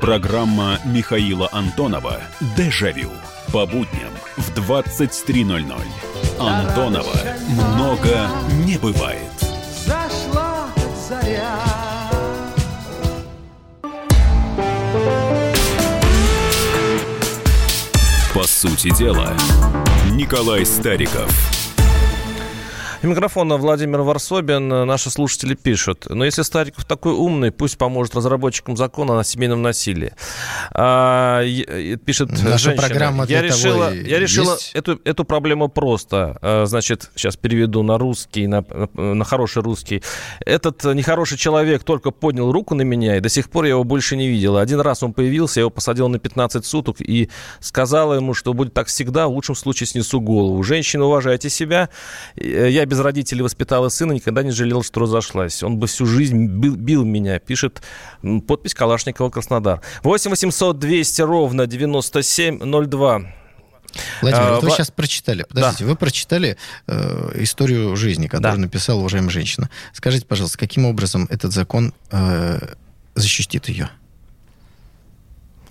Программа 0.00 0.78
Михаила 0.86 1.46
Антонова 1.52 2.22
«Дежавю» 2.56 3.10
по 3.52 3.66
будням 3.66 4.10
в 4.38 4.50
23.00. 4.58 5.74
Антонова 6.40 7.18
много 7.50 8.30
не 8.64 8.78
бывает. 8.78 9.20
Зашла 9.84 10.68
заря. 11.06 11.60
По 18.32 18.44
сути 18.44 18.88
дела, 18.96 19.36
Николай 20.12 20.64
Стариков– 20.64 21.30
у 23.02 23.06
микрофона 23.08 23.56
Владимир 23.56 24.02
Варсобин. 24.02 24.68
Наши 24.68 25.10
слушатели 25.10 25.54
пишут. 25.54 26.06
Но 26.08 26.24
если 26.24 26.42
Стариков 26.42 26.84
такой 26.84 27.12
умный, 27.12 27.50
пусть 27.50 27.76
поможет 27.76 28.14
разработчикам 28.14 28.76
закона 28.76 29.18
о 29.18 29.24
семейном 29.24 29.60
насилии. 29.60 30.12
А, 30.72 31.42
пишет 32.04 32.30
Наша 32.30 32.58
женщина. 32.58 32.76
программа 32.76 33.24
я 33.24 33.42
решила, 33.42 33.86
того 33.86 33.96
я 33.96 34.18
решила 34.20 34.52
есть. 34.52 34.70
эту, 34.74 35.00
эту 35.04 35.24
проблему 35.24 35.68
просто. 35.68 36.38
А, 36.42 36.64
значит, 36.66 37.10
сейчас 37.16 37.36
переведу 37.36 37.82
на 37.82 37.98
русский, 37.98 38.46
на, 38.46 38.64
на 38.94 39.24
хороший 39.24 39.62
русский. 39.62 40.02
Этот 40.46 40.84
нехороший 40.84 41.38
человек 41.38 41.82
только 41.82 42.12
поднял 42.12 42.52
руку 42.52 42.76
на 42.76 42.82
меня, 42.82 43.16
и 43.16 43.20
до 43.20 43.28
сих 43.28 43.50
пор 43.50 43.64
я 43.64 43.70
его 43.70 43.84
больше 43.84 44.16
не 44.16 44.28
видела. 44.28 44.60
Один 44.60 44.80
раз 44.80 45.02
он 45.02 45.12
появился, 45.12 45.58
я 45.58 45.62
его 45.62 45.70
посадил 45.70 46.08
на 46.08 46.18
15 46.20 46.64
суток 46.64 46.96
и 47.00 47.28
сказала 47.58 48.14
ему, 48.14 48.34
что 48.34 48.52
будет 48.54 48.74
так 48.74 48.86
всегда, 48.86 49.26
в 49.26 49.32
лучшем 49.32 49.56
случае 49.56 49.88
снесу 49.88 50.20
голову. 50.20 50.62
Женщины, 50.62 51.04
уважайте 51.04 51.50
себя. 51.50 51.88
Я 52.36 52.86
без 52.92 53.00
родителей 53.00 53.40
воспитала 53.40 53.88
сына, 53.88 54.12
никогда 54.12 54.42
не 54.42 54.50
жалел, 54.50 54.82
что 54.82 55.00
разошлась. 55.00 55.62
Он 55.62 55.78
бы 55.78 55.86
всю 55.86 56.04
жизнь 56.04 56.44
бил, 56.46 56.76
бил 56.76 57.04
меня, 57.04 57.38
пишет 57.38 57.80
подпись 58.46 58.74
Калашникова 58.74 59.30
Краснодар. 59.30 59.80
8 60.02 60.30
800 60.30 60.78
200 60.78 61.22
ровно 61.22 61.66
9702. 61.66 63.22
Владимир, 64.20 64.42
А, 64.44 64.54
вот 64.56 64.64
вы 64.64 64.70
сейчас 64.70 64.90
прочитали, 64.90 65.46
подождите, 65.48 65.86
вы 65.86 65.96
прочитали 65.96 66.58
э, 66.86 67.42
историю 67.42 67.96
жизни, 67.96 68.26
которую 68.26 68.56
Да. 68.56 68.60
написала 68.60 68.98
уважаемая 69.00 69.30
женщина. 69.30 69.70
Скажите, 69.94 70.26
пожалуйста, 70.26 70.58
каким 70.58 70.84
образом 70.84 71.26
этот 71.30 71.52
закон 71.52 71.94
э, 72.10 72.58
защитит 73.14 73.70
ее? 73.70 73.88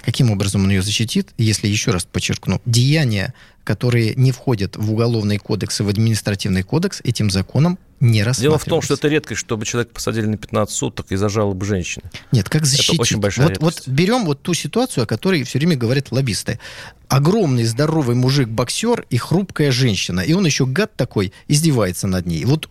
Каким 0.03 0.31
образом 0.31 0.63
он 0.63 0.71
ее 0.71 0.81
защитит, 0.81 1.29
если, 1.37 1.67
еще 1.67 1.91
раз 1.91 2.05
подчеркну, 2.05 2.59
деяния, 2.65 3.35
которые 3.63 4.15
не 4.15 4.31
входят 4.31 4.75
в 4.75 4.91
уголовный 4.91 5.37
кодекс 5.37 5.79
и 5.79 5.83
в 5.83 5.89
административный 5.89 6.63
кодекс, 6.63 7.01
этим 7.03 7.29
законом 7.29 7.77
не? 7.99 8.25
Дело 8.39 8.57
в 8.57 8.65
том, 8.65 8.81
что 8.81 8.95
это 8.95 9.07
редкость, 9.07 9.39
чтобы 9.41 9.65
человека 9.65 9.93
посадили 9.93 10.25
на 10.25 10.37
15 10.37 10.75
суток 10.75 11.11
из-за 11.11 11.29
жалобы 11.29 11.65
женщины. 11.65 12.03
Нет, 12.31 12.49
как 12.49 12.65
защитить? 12.65 12.99
очень 12.99 13.19
большая 13.19 13.49
вот, 13.49 13.59
вот 13.59 13.87
берем 13.87 14.25
вот 14.25 14.41
ту 14.41 14.53
ситуацию, 14.53 15.03
о 15.03 15.07
которой 15.07 15.43
все 15.43 15.59
время 15.59 15.75
говорят 15.75 16.11
лоббисты. 16.11 16.59
Огромный 17.07 17.65
здоровый 17.65 18.15
мужик-боксер 18.15 19.05
и 19.09 19.17
хрупкая 19.17 19.71
женщина. 19.71 20.21
И 20.21 20.33
он 20.33 20.45
еще 20.45 20.65
гад 20.65 20.95
такой 20.95 21.31
издевается 21.47 22.07
над 22.07 22.25
ней. 22.25 22.45
Вот 22.45 22.69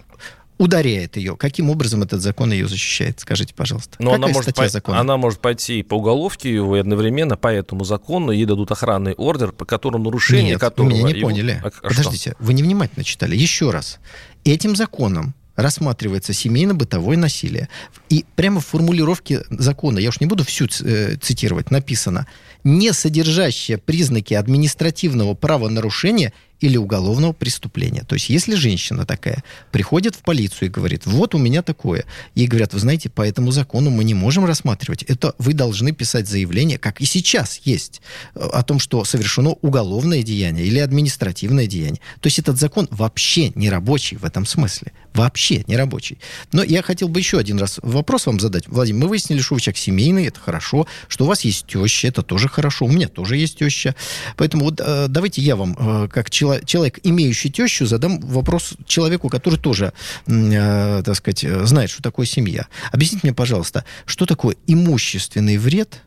ударяет 0.61 1.17
ее. 1.17 1.37
Каким 1.37 1.71
образом 1.71 2.03
этот 2.03 2.21
закон 2.21 2.53
ее 2.53 2.69
защищает? 2.69 3.19
Скажите, 3.19 3.55
пожалуйста. 3.55 3.97
Но 3.99 4.11
Какая 4.13 4.25
она 4.27 4.29
может, 4.35 4.55
пой- 4.55 4.69
закона? 4.69 5.01
она 5.01 5.17
может 5.17 5.41
пойти 5.41 5.83
по 5.83 5.95
уголовке 5.95 6.53
его 6.55 6.77
и 6.77 6.81
одновременно 6.81 7.39
по 7.39 7.49
этому 7.49 7.85
закону 7.85 8.31
ей 8.31 8.45
дадут 8.45 8.71
охранный 8.71 9.15
ордер, 9.15 9.53
по 9.53 9.65
которому 9.65 10.05
нарушение 10.05 10.53
Нет, 10.53 10.61
которого... 10.61 10.91
меня 10.91 11.03
не 11.05 11.13
его- 11.19 11.29
поняли. 11.31 11.63
А- 11.65 11.69
а 11.69 11.71
что? 11.71 12.03
Подождите, 12.03 12.35
вы 12.39 12.53
невнимательно 12.53 13.05
читали. 13.05 13.35
Еще 13.35 13.71
раз. 13.71 14.01
Этим 14.45 14.77
законом 14.77 15.35
рассматривается 15.57 16.35
семейно-бытовое 16.35 17.17
насилие. 17.17 17.69
И 18.11 18.27
прямо 18.37 18.61
в 18.61 18.67
формулировке 18.67 19.43
закона, 19.49 19.99
я 19.99 20.11
уж 20.11 20.21
не 20.21 20.27
буду 20.27 20.45
всю 20.45 20.67
э, 20.83 21.17
цитировать, 21.21 21.71
написано, 21.71 22.27
не 22.65 22.93
содержащее 22.93 23.79
признаки 23.79 24.35
административного 24.35 25.33
правонарушения 25.35 26.33
или 26.61 26.77
уголовного 26.77 27.33
преступления. 27.33 28.03
То 28.03 28.15
есть, 28.15 28.29
если 28.29 28.55
женщина 28.55 29.07
такая 29.07 29.43
приходит 29.73 30.15
в 30.15 30.21
полицию 30.21 30.69
и 30.69 30.71
говорит, 30.71 31.07
вот 31.07 31.35
у 31.35 31.39
меня 31.39 31.63
такое, 31.63 32.05
ей 32.35 32.47
говорят, 32.47 32.75
вы 32.75 32.81
знаете, 32.81 33.09
по 33.09 33.23
этому 33.23 33.51
закону 33.51 33.91
мы 33.91 34.05
не 34.05 34.15
можем 34.15 34.45
рассматривать, 34.45 35.03
это 35.05 35.35
вы 35.39 35.55
должны 35.55 35.93
писать 35.93 36.29
заявление, 36.29 36.79
как 36.79 37.01
и 37.01 37.05
сейчас 37.05 37.61
есть, 37.65 38.01
э, 38.35 38.41
о 38.41 38.63
том, 38.63 38.79
что 38.79 39.05
совершено 39.05 39.51
уголовное 39.63 40.23
деяние 40.23 40.67
или 40.67 40.79
административное 40.79 41.67
деяние. 41.67 42.01
То 42.21 42.27
есть, 42.27 42.39
этот 42.39 42.59
закон 42.59 42.89
вообще 42.91 43.53
не 43.55 43.71
рабочий 43.71 44.17
в 44.17 44.25
этом 44.25 44.47
смысле. 44.47 44.93
Вообще 45.15 45.65
не 45.67 45.77
рабочий. 45.77 46.19
Но 46.53 46.63
я 46.63 46.83
хотел 46.83 47.09
бы 47.09 47.19
еще 47.19 47.39
один 47.39 47.59
раз 47.59 47.81
вопрос 47.83 48.27
вам 48.27 48.39
задать. 48.39 48.69
Владимир, 48.69 49.03
мы 49.03 49.09
выяснили, 49.09 49.41
что 49.41 49.55
вы 49.55 49.61
человек 49.61 49.79
семейный, 49.79 50.27
это 50.27 50.39
хорошо, 50.39 50.87
что 51.09 51.25
у 51.25 51.29
вас 51.29 51.41
есть 51.43 51.67
теща, 51.67 52.09
это 52.09 52.23
тоже 52.23 52.49
хорошо, 52.49 52.85
у 52.85 52.89
меня 52.91 53.09
тоже 53.09 53.37
есть 53.37 53.59
теща. 53.59 53.97
Поэтому 54.37 54.67
вот 54.67 54.81
э, 54.81 55.07
давайте 55.09 55.43
я 55.43 55.57
вам, 55.57 55.77
э, 55.79 56.09
как 56.09 56.31
чело- 56.31 56.65
человек, 56.65 57.01
имеющий 57.03 57.51
тещу, 57.51 57.87
задам 57.87 58.21
вопрос 58.21 58.75
человеку, 58.87 59.29
который 59.29 59.59
тоже, 59.59 59.93
э, 60.27 61.03
так 61.05 61.17
сказать, 61.17 61.43
э, 61.43 61.67
знает, 61.67 61.91
что 61.91 62.03
такое 62.03 62.27
семья. 62.27 62.69
Объясните 62.93 63.21
мне, 63.25 63.35
пожалуйста, 63.35 63.85
что 64.07 64.27
такое 64.27 64.57
имущественный 64.69 65.59
вред 65.59 66.03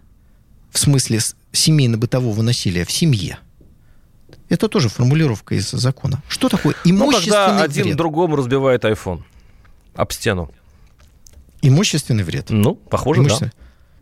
в 0.72 0.80
смысле 0.80 1.20
семейно-бытового 1.52 2.42
насилия 2.42 2.86
в 2.86 2.92
семье? 2.92 3.38
Это 4.54 4.68
тоже 4.68 4.88
формулировка 4.90 5.56
из 5.56 5.72
закона. 5.72 6.22
Что 6.28 6.48
такое 6.48 6.76
Ну, 6.86 6.92
имущественный 6.92 7.36
когда 7.48 7.64
один 7.64 7.84
вред? 7.86 7.98
другому 7.98 8.36
разбивает 8.36 8.84
iPhone 8.86 9.24
об 9.96 10.12
стену. 10.12 10.52
Имущественный 11.62 12.24
вред. 12.24 12.50
Ну, 12.50 12.76
похоже, 12.76 13.24
да. 13.24 13.52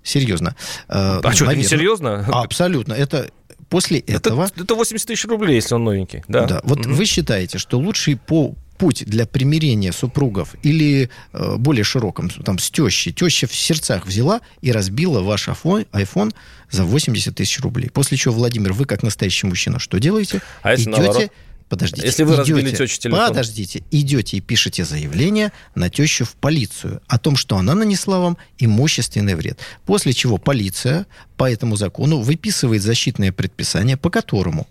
Серьезно. 0.03 0.55
Э, 0.89 1.19
А 1.19 1.21
ну, 1.23 1.31
что, 1.31 1.43
не 1.45 1.47
наверное. 1.49 1.69
серьезно? 1.69 2.25
Абсолютно. 2.31 2.93
Это 2.93 3.29
после 3.69 3.99
этого... 3.99 4.45
Это, 4.45 4.63
это 4.63 4.75
80 4.75 5.07
тысяч 5.07 5.25
рублей, 5.25 5.55
если 5.55 5.75
он 5.75 5.83
новенький. 5.83 6.23
Да. 6.27 6.45
Да. 6.47 6.61
Вот 6.63 6.79
Мгм. 6.79 6.95
вы 6.95 7.05
считаете, 7.05 7.59
что 7.59 7.77
лучший 7.77 8.17
по 8.17 8.55
путь 8.81 9.03
для 9.05 9.27
примирения 9.27 9.91
супругов 9.91 10.55
или 10.63 11.11
э, 11.33 11.55
более 11.57 11.83
широком, 11.83 12.31
там, 12.31 12.57
с 12.57 12.71
тещей, 12.71 13.13
теща 13.13 13.45
в 13.45 13.53
сердцах 13.53 14.07
взяла 14.07 14.41
и 14.61 14.71
разбила 14.71 15.21
ваш 15.21 15.49
iPhone, 15.49 16.33
за 16.71 16.83
80 16.83 17.35
тысяч 17.35 17.59
рублей. 17.59 17.91
После 17.91 18.17
чего, 18.17 18.33
Владимир, 18.33 18.73
вы 18.73 18.85
как 18.85 19.03
настоящий 19.03 19.45
мужчина, 19.45 19.77
что 19.77 19.99
делаете? 19.99 20.41
А 20.63 20.71
если 20.71 20.85
Идете, 20.89 21.01
наоборот? 21.03 21.31
подождите, 21.69 22.07
Если 22.07 22.23
вы 22.23 22.35
разбили 22.37 22.61
идете- 22.69 22.77
тёще 22.77 22.97
телефон? 22.97 23.27
Подождите, 23.27 23.83
идете 23.91 24.37
и 24.37 24.41
пишете 24.41 24.83
заявление 24.83 25.51
на 25.75 25.91
тещу 25.91 26.25
в 26.25 26.31
полицию 26.33 27.01
о 27.05 27.19
том, 27.19 27.35
что 27.35 27.57
она 27.57 27.75
нанесла 27.75 28.17
вам 28.19 28.37
имущественный 28.57 29.35
вред. 29.35 29.59
После 29.85 30.11
чего 30.13 30.39
полиция 30.39 31.05
по 31.37 31.47
этому 31.47 31.75
закону 31.75 32.19
выписывает 32.19 32.81
защитное 32.81 33.31
предписание, 33.31 33.95
по 33.95 34.09
которому, 34.09 34.67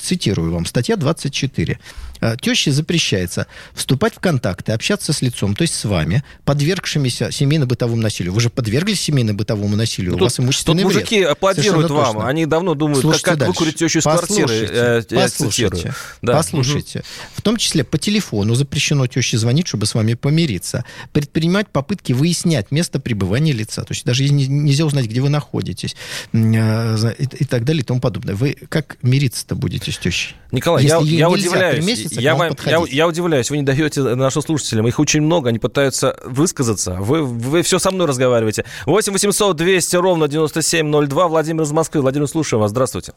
цитирую 0.00 0.52
вам, 0.52 0.66
статья 0.66 0.96
24, 0.96 1.78
э, 2.20 2.36
теще 2.40 2.72
запрещается 2.72 3.46
вступать 3.74 4.14
в 4.14 4.20
контакты, 4.20 4.72
общаться 4.72 5.12
с 5.12 5.22
лицом, 5.22 5.54
то 5.54 5.62
есть 5.62 5.74
с 5.74 5.84
вами, 5.84 6.22
подвергшимися 6.44 7.30
семейно-бытовому 7.30 7.96
насилию. 8.00 8.32
Вы 8.32 8.40
же 8.40 8.50
подверглись 8.50 9.00
семейно-бытовому 9.08 9.76
насилию, 9.76 10.12
Ну, 10.12 10.18
у 10.18 10.20
вас 10.22 10.38
имущественный 10.40 10.82
тут 10.82 10.92
вред. 10.92 11.02
мужики 11.04 11.22
аплодируют 11.22 11.86
Совершенно 11.88 11.94
вам. 12.00 12.14
точно. 12.14 12.28
Они 12.28 12.46
давно 12.46 12.74
думают, 12.74 12.98
как, 12.98 13.02
Слушайте 13.02 13.24
как 13.24 13.38
дальше. 13.38 13.52
выкурить 13.52 13.76
тещу 13.76 13.98
из 13.98 14.02
квартиры. 14.02 14.42
Послушайте, 14.42 14.72
э, 14.74 15.02
я 15.10 15.20
послушайте. 15.20 15.94
Да. 16.22 16.32
послушайте. 16.34 17.02
В 17.34 17.42
том 17.42 17.56
числе 17.56 17.84
по 17.84 17.98
телефону 17.98 18.54
запрещено 18.54 19.06
теще 19.06 19.38
звонить, 19.38 19.66
чтобы 19.68 19.86
с 19.86 19.94
вами 19.94 20.14
помириться. 20.14 20.84
Предпринимать 21.12 21.68
попытки 21.68 22.12
выяснять 22.12 22.70
место 22.70 22.98
пребывания 23.00 23.52
лица. 23.52 23.82
То 23.84 23.92
есть 23.92 24.04
даже 24.04 24.24
не- 24.28 24.46
нельзя 24.46 24.84
узнать, 24.84 25.06
где 25.06 25.20
вы 25.20 25.28
находитесь. 25.28 25.96
э, 26.32 27.12
И, 27.18 27.24
и 27.24 27.44
так 27.44 27.64
далее 27.64 27.82
и 27.82 27.84
тому 27.84 28.00
подобное. 28.00 28.34
Вы 28.34 28.56
как 28.68 28.96
мириться-то 29.02 29.54
будете 29.54 29.87
с 29.92 29.98
тещей? 29.98 30.36
Николай, 30.52 30.82
Если 30.82 30.96
я, 30.96 31.02
ей 31.02 31.18
я 31.18 31.28
удивляюсь. 31.30 31.86
месяца 31.86 32.20
я, 32.20 32.34
вам 32.34 32.52
я, 32.64 32.82
я 32.88 33.06
удивляюсь. 33.06 33.50
Вы 33.50 33.58
не 33.58 33.62
даете 33.62 34.02
нашим 34.02 34.42
слушателям. 34.42 34.86
Их 34.86 34.98
очень 34.98 35.20
много. 35.22 35.48
Они 35.50 35.58
пытаются 35.58 36.18
высказаться. 36.24 36.94
Вы, 36.94 37.22
вы 37.22 37.62
все 37.62 37.78
со 37.78 37.90
мной 37.90 38.06
разговариваете. 38.06 38.64
8 38.86 39.12
800 39.12 39.56
200 39.56 39.96
ровно 39.96 40.28
9702. 40.28 41.28
Владимир 41.28 41.62
из 41.62 41.72
Москвы. 41.72 42.00
Владимир, 42.00 42.26
слушаю 42.28 42.60
вас. 42.60 42.70
Здравствуйте. 42.70 43.12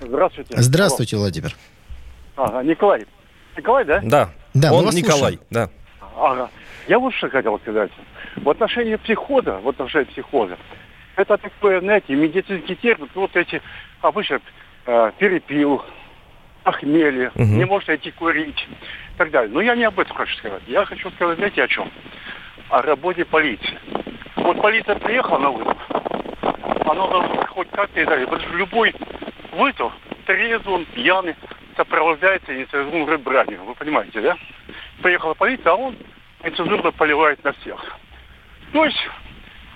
Здравствуйте. 0.00 0.54
Здравствуйте, 0.56 1.16
Владимир. 1.16 1.54
Ага, 2.36 2.62
Николай. 2.62 3.04
Николай, 3.56 3.84
да? 3.84 4.00
Да. 4.02 4.30
Да, 4.54 4.72
Он 4.72 4.84
Николай. 4.94 5.18
слушаем. 5.18 5.40
Да. 5.50 5.70
Ага. 6.16 6.50
Я 6.86 6.98
вот 6.98 7.12
что 7.14 7.28
хотел 7.28 7.58
сказать. 7.58 7.90
В 8.36 8.48
отношении 8.48 8.96
психоза, 8.96 9.58
в 9.62 9.68
отношении 9.68 10.06
психоза, 10.06 10.56
это 11.16 11.36
такое, 11.36 11.80
знаете, 11.80 12.14
медицинский 12.14 12.76
термин, 12.76 13.08
вот 13.14 13.34
эти 13.34 13.60
обычно 14.00 14.40
э, 14.88 15.12
перепил, 15.18 15.84
похмелье, 16.64 17.30
Мгм. 17.34 17.58
не 17.58 17.64
может 17.66 17.90
идти 17.90 18.10
курить 18.10 18.66
и 19.14 19.18
так 19.18 19.30
далее. 19.30 19.50
Но 19.52 19.60
я 19.60 19.74
не 19.76 19.84
об 19.84 20.00
этом 20.00 20.16
хочу 20.16 20.34
сказать. 20.38 20.62
Я 20.66 20.84
хочу 20.86 21.10
сказать, 21.10 21.36
знаете, 21.36 21.62
о 21.62 21.68
чем? 21.68 21.90
О 22.70 22.80
работе 22.82 23.24
полиции. 23.26 23.78
Вот 24.36 24.60
полиция 24.62 24.94
приехала 24.96 25.38
на 25.38 25.50
вызов, 25.50 25.76
она 26.86 27.06
должна 27.06 27.46
хоть 27.48 27.70
как-то 27.70 28.00
и 28.00 28.04
далее. 28.04 28.26
Потому 28.26 28.48
что 28.48 28.56
любой 28.56 28.94
вызов, 29.52 29.92
трезвый, 30.26 30.74
он 30.74 30.84
пьяный, 30.86 31.34
сопровождается 31.76 32.54
нецензурной 32.54 33.18
бранью. 33.18 33.62
Вы 33.64 33.74
понимаете, 33.74 34.20
да? 34.22 34.36
Приехала 35.02 35.34
полиция, 35.34 35.72
а 35.72 35.76
он 35.76 35.96
нецензурно 36.42 36.92
поливает 36.92 37.42
на 37.44 37.52
всех. 37.52 37.84
То 38.72 38.84
есть 38.84 39.08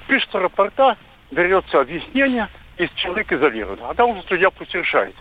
пишется 0.09 0.39
рапорта, 0.39 0.97
берется 1.31 1.81
объяснение, 1.81 2.49
и 2.85 2.91
человек 2.97 3.33
изолирует. 3.33 3.81
А 3.83 3.95
там 3.95 4.11
уже 4.11 4.23
судья 4.29 4.51
пусть 4.51 4.75
решает. 4.75 5.15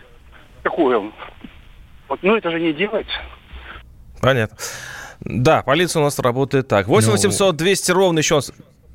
Какой 0.64 0.96
он. 0.98 1.14
Вот, 2.10 2.20
ну 2.22 2.36
это 2.36 2.52
же 2.52 2.60
не 2.60 2.74
делается. 2.74 3.18
Понятно. 4.22 4.58
Да, 5.22 5.62
полиция 5.64 6.02
у 6.02 6.04
нас 6.04 6.18
работает 6.20 6.68
так. 6.68 6.88
8 6.88 7.08
Ну, 7.08 7.14
800 7.14 7.56
200 7.56 7.92
ровно 7.92 8.20
еще 8.20 8.36
раз. 8.36 8.52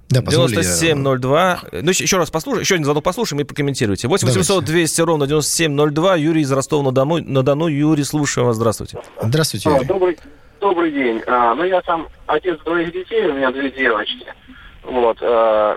Да, 0.08 0.22
позволь 0.22 0.50
я- 0.50 0.56
9702. 0.62 1.60
Ну, 1.72 1.90
еще- 1.90 2.16
раз 2.16 2.30
послушаем, 2.30 2.62
еще 2.62 2.74
один 2.74 2.84
звонок 2.84 3.02
послушаем 3.04 3.40
и 3.40 3.44
прокомментируйте. 3.44 4.06
8 4.06 4.26
800 4.28 4.64
Давайте. 4.64 4.72
200 4.72 5.00
ровно 5.02 5.26
9702. 5.26 6.16
Юрий 6.16 6.42
из 6.42 6.52
Ростова-на-Дону. 6.52 7.18
На 7.24 7.42
Дону. 7.42 7.66
Юрий, 7.66 8.04
слушаем 8.04 8.46
вас. 8.46 8.56
Здравствуйте. 8.56 8.98
Здравствуйте, 9.20 9.68
А, 9.68 9.72
Юрий. 9.74 9.86
добрый, 9.86 10.18
добрый 10.60 10.92
день. 10.92 11.22
А, 11.26 11.54
ну, 11.56 11.64
я 11.64 11.82
сам 11.82 12.06
отец 12.26 12.58
двоих 12.64 12.92
детей, 12.92 13.26
у 13.26 13.34
меня 13.34 13.50
две 13.50 13.70
девочки. 13.70 14.26
Вот. 14.84 15.18
а, 15.20 15.76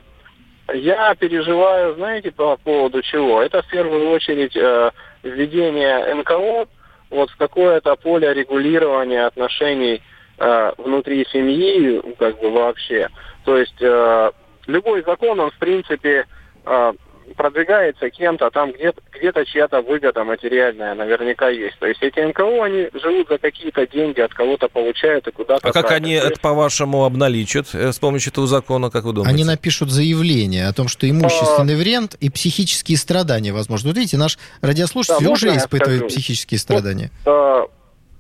я 0.74 1.16
переживаю, 1.16 1.96
знаете, 1.96 2.32
по 2.32 2.58
поводу 2.58 3.02
чего? 3.02 3.42
Это 3.42 3.62
в 3.62 3.68
первую 3.68 4.10
очередь 4.12 4.56
э, 4.56 4.92
введение 5.24 6.14
НКО 6.16 6.68
вот 7.10 7.30
в 7.30 7.38
какое-то 7.38 7.96
поле 7.96 8.34
регулирования 8.34 9.26
отношений 9.26 10.02
э, 10.38 10.74
внутри 10.78 11.26
семьи, 11.32 12.02
ну, 12.04 12.16
как 12.18 12.40
бы 12.40 12.52
вообще. 12.52 13.10
То 13.46 13.58
есть 13.58 13.82
э, 13.82 14.32
любой 14.68 15.04
закон, 15.04 15.40
он 15.40 15.52
в 15.52 15.58
принципе 15.58 16.26
э, 16.66 16.94
продвигается 17.36 18.10
кем-то, 18.10 18.50
там 18.52 18.72
где-то, 18.72 19.02
где-то 19.18 19.46
чья-то 19.46 19.82
выгода 19.82 20.24
материальная 20.24 20.94
наверняка 20.96 21.50
есть. 21.50 21.78
То 21.80 21.88
есть 21.88 22.02
эти 22.02 22.20
НКО, 22.20 22.64
они 22.66 22.90
живут 22.94 23.28
за 23.30 23.38
какие-то 23.38 23.86
деньги, 23.88 24.20
от 24.22 24.34
кого-то 24.34 24.68
получают 24.70 25.28
и 25.28 25.32
куда-то 25.32 25.68
А 25.68 25.72
как 25.72 25.88
тратят. 25.88 26.04
они 26.04 26.14
это, 26.14 26.40
по-вашему, 26.40 27.06
обналичат 27.06 27.68
э, 27.74 27.92
с 27.92 28.00
помощью 28.00 28.32
этого 28.32 28.48
закона, 28.48 28.90
как 28.90 29.04
вы 29.06 29.14
думаете? 29.14 29.34
Они 29.34 29.44
напишут 29.46 29.90
заявление 29.92 30.68
о 30.68 30.74
том, 30.74 30.88
что 30.88 31.10
имущественный 31.10 31.76
вред 31.76 32.16
и 32.20 32.30
психические 32.30 32.98
страдания, 32.98 33.52
возможно. 33.54 33.90
Вот 33.90 33.98
видите, 33.98 34.18
наш 34.18 34.38
радиослушатель 34.62 35.26
Да, 35.26 35.32
уже 35.32 35.50
испытывает 35.56 36.00
скажу? 36.00 36.08
психические 36.10 36.60
страдания. 36.60 37.12
э, 37.26 37.62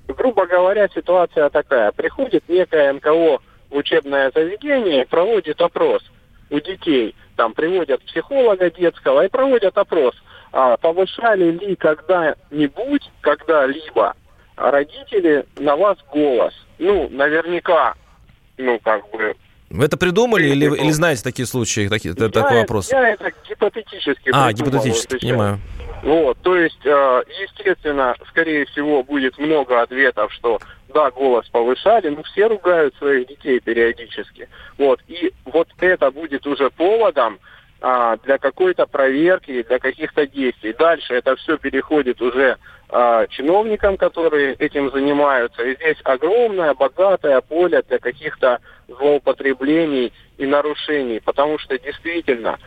грубо 0.07 0.45
говоря, 0.47 0.87
ситуация 0.93 1.49
такая. 1.49 1.91
Приходит 1.91 2.43
некое 2.49 2.93
НКО 2.93 3.39
в 3.69 3.75
учебное 3.75 4.31
заведение, 4.33 5.05
проводит 5.05 5.61
опрос 5.61 6.01
у 6.49 6.59
детей. 6.59 7.13
Там 7.39 7.53
приводят 7.53 8.03
психолога 8.03 8.69
детского 8.69 9.23
и 9.23 9.29
проводят 9.29 9.77
опрос. 9.77 10.13
А 10.51 10.75
повышали 10.75 11.51
ли 11.51 11.73
когда-нибудь, 11.77 13.09
когда-либо 13.21 14.13
родители 14.57 15.45
на 15.57 15.77
вас 15.77 15.97
голос? 16.11 16.53
Ну, 16.79 17.07
наверняка, 17.09 17.93
ну, 18.57 18.77
как 18.83 19.09
бы... 19.11 19.37
Вы 19.69 19.85
это 19.85 19.95
придумали 19.95 20.49
или, 20.49 20.65
или 20.65 20.91
знаете 20.91 21.23
такие 21.23 21.45
случаи, 21.45 21.87
такие, 21.87 22.13
я, 22.17 22.27
такой 22.27 22.59
вопрос? 22.59 22.91
Я 22.91 23.07
это 23.11 23.31
гипотетически 23.47 24.31
А, 24.33 24.51
гипотетически, 24.51 25.15
всё. 25.15 25.19
понимаю. 25.19 25.59
Вот, 26.03 26.37
то 26.41 26.55
есть, 26.55 26.85
э, 26.85 27.23
естественно, 27.41 28.15
скорее 28.29 28.65
всего, 28.65 29.03
будет 29.03 29.37
много 29.37 29.81
ответов, 29.81 30.31
что 30.33 30.59
да, 30.93 31.11
голос 31.11 31.47
повышали, 31.49 32.09
но 32.09 32.23
все 32.23 32.47
ругают 32.47 32.95
своих 32.95 33.27
детей 33.27 33.59
периодически. 33.59 34.47
Вот, 34.77 35.01
и 35.07 35.33
вот 35.45 35.67
это 35.79 36.09
будет 36.11 36.47
уже 36.47 36.69
поводом 36.69 37.39
а, 37.81 38.17
для 38.17 38.37
какой-то 38.37 38.85
проверки, 38.87 39.63
для 39.63 39.79
каких-то 39.79 40.27
действий. 40.27 40.73
Дальше 40.73 41.13
это 41.13 41.35
все 41.37 41.57
переходит 41.57 42.21
уже 42.21 42.57
а, 42.89 43.27
чиновникам, 43.27 43.95
которые 43.97 44.53
этим 44.55 44.91
занимаются. 44.91 45.63
И 45.63 45.75
здесь 45.75 45.97
огромное, 46.03 46.73
богатое 46.73 47.39
поле 47.41 47.81
для 47.87 47.99
каких-то 47.99 48.59
злоупотреблений 48.87 50.11
и 50.37 50.45
нарушений, 50.45 51.21
потому 51.23 51.57
что 51.59 51.77
действительно 51.79 52.59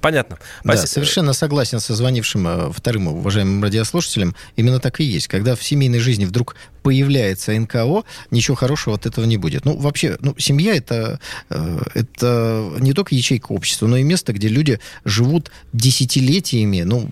Понятно. 0.00 0.38
Да, 0.64 0.72
Спасибо. 0.72 0.86
совершенно 0.88 1.32
согласен 1.32 1.80
со 1.80 1.94
звонившим 1.94 2.48
э, 2.48 2.72
вторым 2.72 3.08
уважаемым 3.08 3.62
радиослушателем. 3.62 4.34
Именно 4.56 4.80
так 4.80 5.00
и 5.00 5.04
есть. 5.04 5.28
Когда 5.28 5.54
в 5.54 5.62
семейной 5.62 5.98
жизни 5.98 6.24
вдруг 6.24 6.56
появляется 6.82 7.52
НКО, 7.52 8.02
ничего 8.30 8.56
хорошего 8.56 8.96
от 8.96 9.06
этого 9.06 9.24
не 9.24 9.36
будет. 9.36 9.64
Ну, 9.64 9.76
вообще, 9.76 10.16
ну, 10.20 10.34
семья 10.38 10.74
это, 10.74 11.20
э, 11.50 11.80
это 11.94 12.72
не 12.80 12.92
только 12.92 13.14
ячейка 13.14 13.52
общества, 13.52 13.86
но 13.86 13.96
и 13.96 14.02
место, 14.02 14.32
где 14.32 14.48
люди 14.48 14.80
живут 15.04 15.50
десятилетиями, 15.72 16.82
ну, 16.82 17.08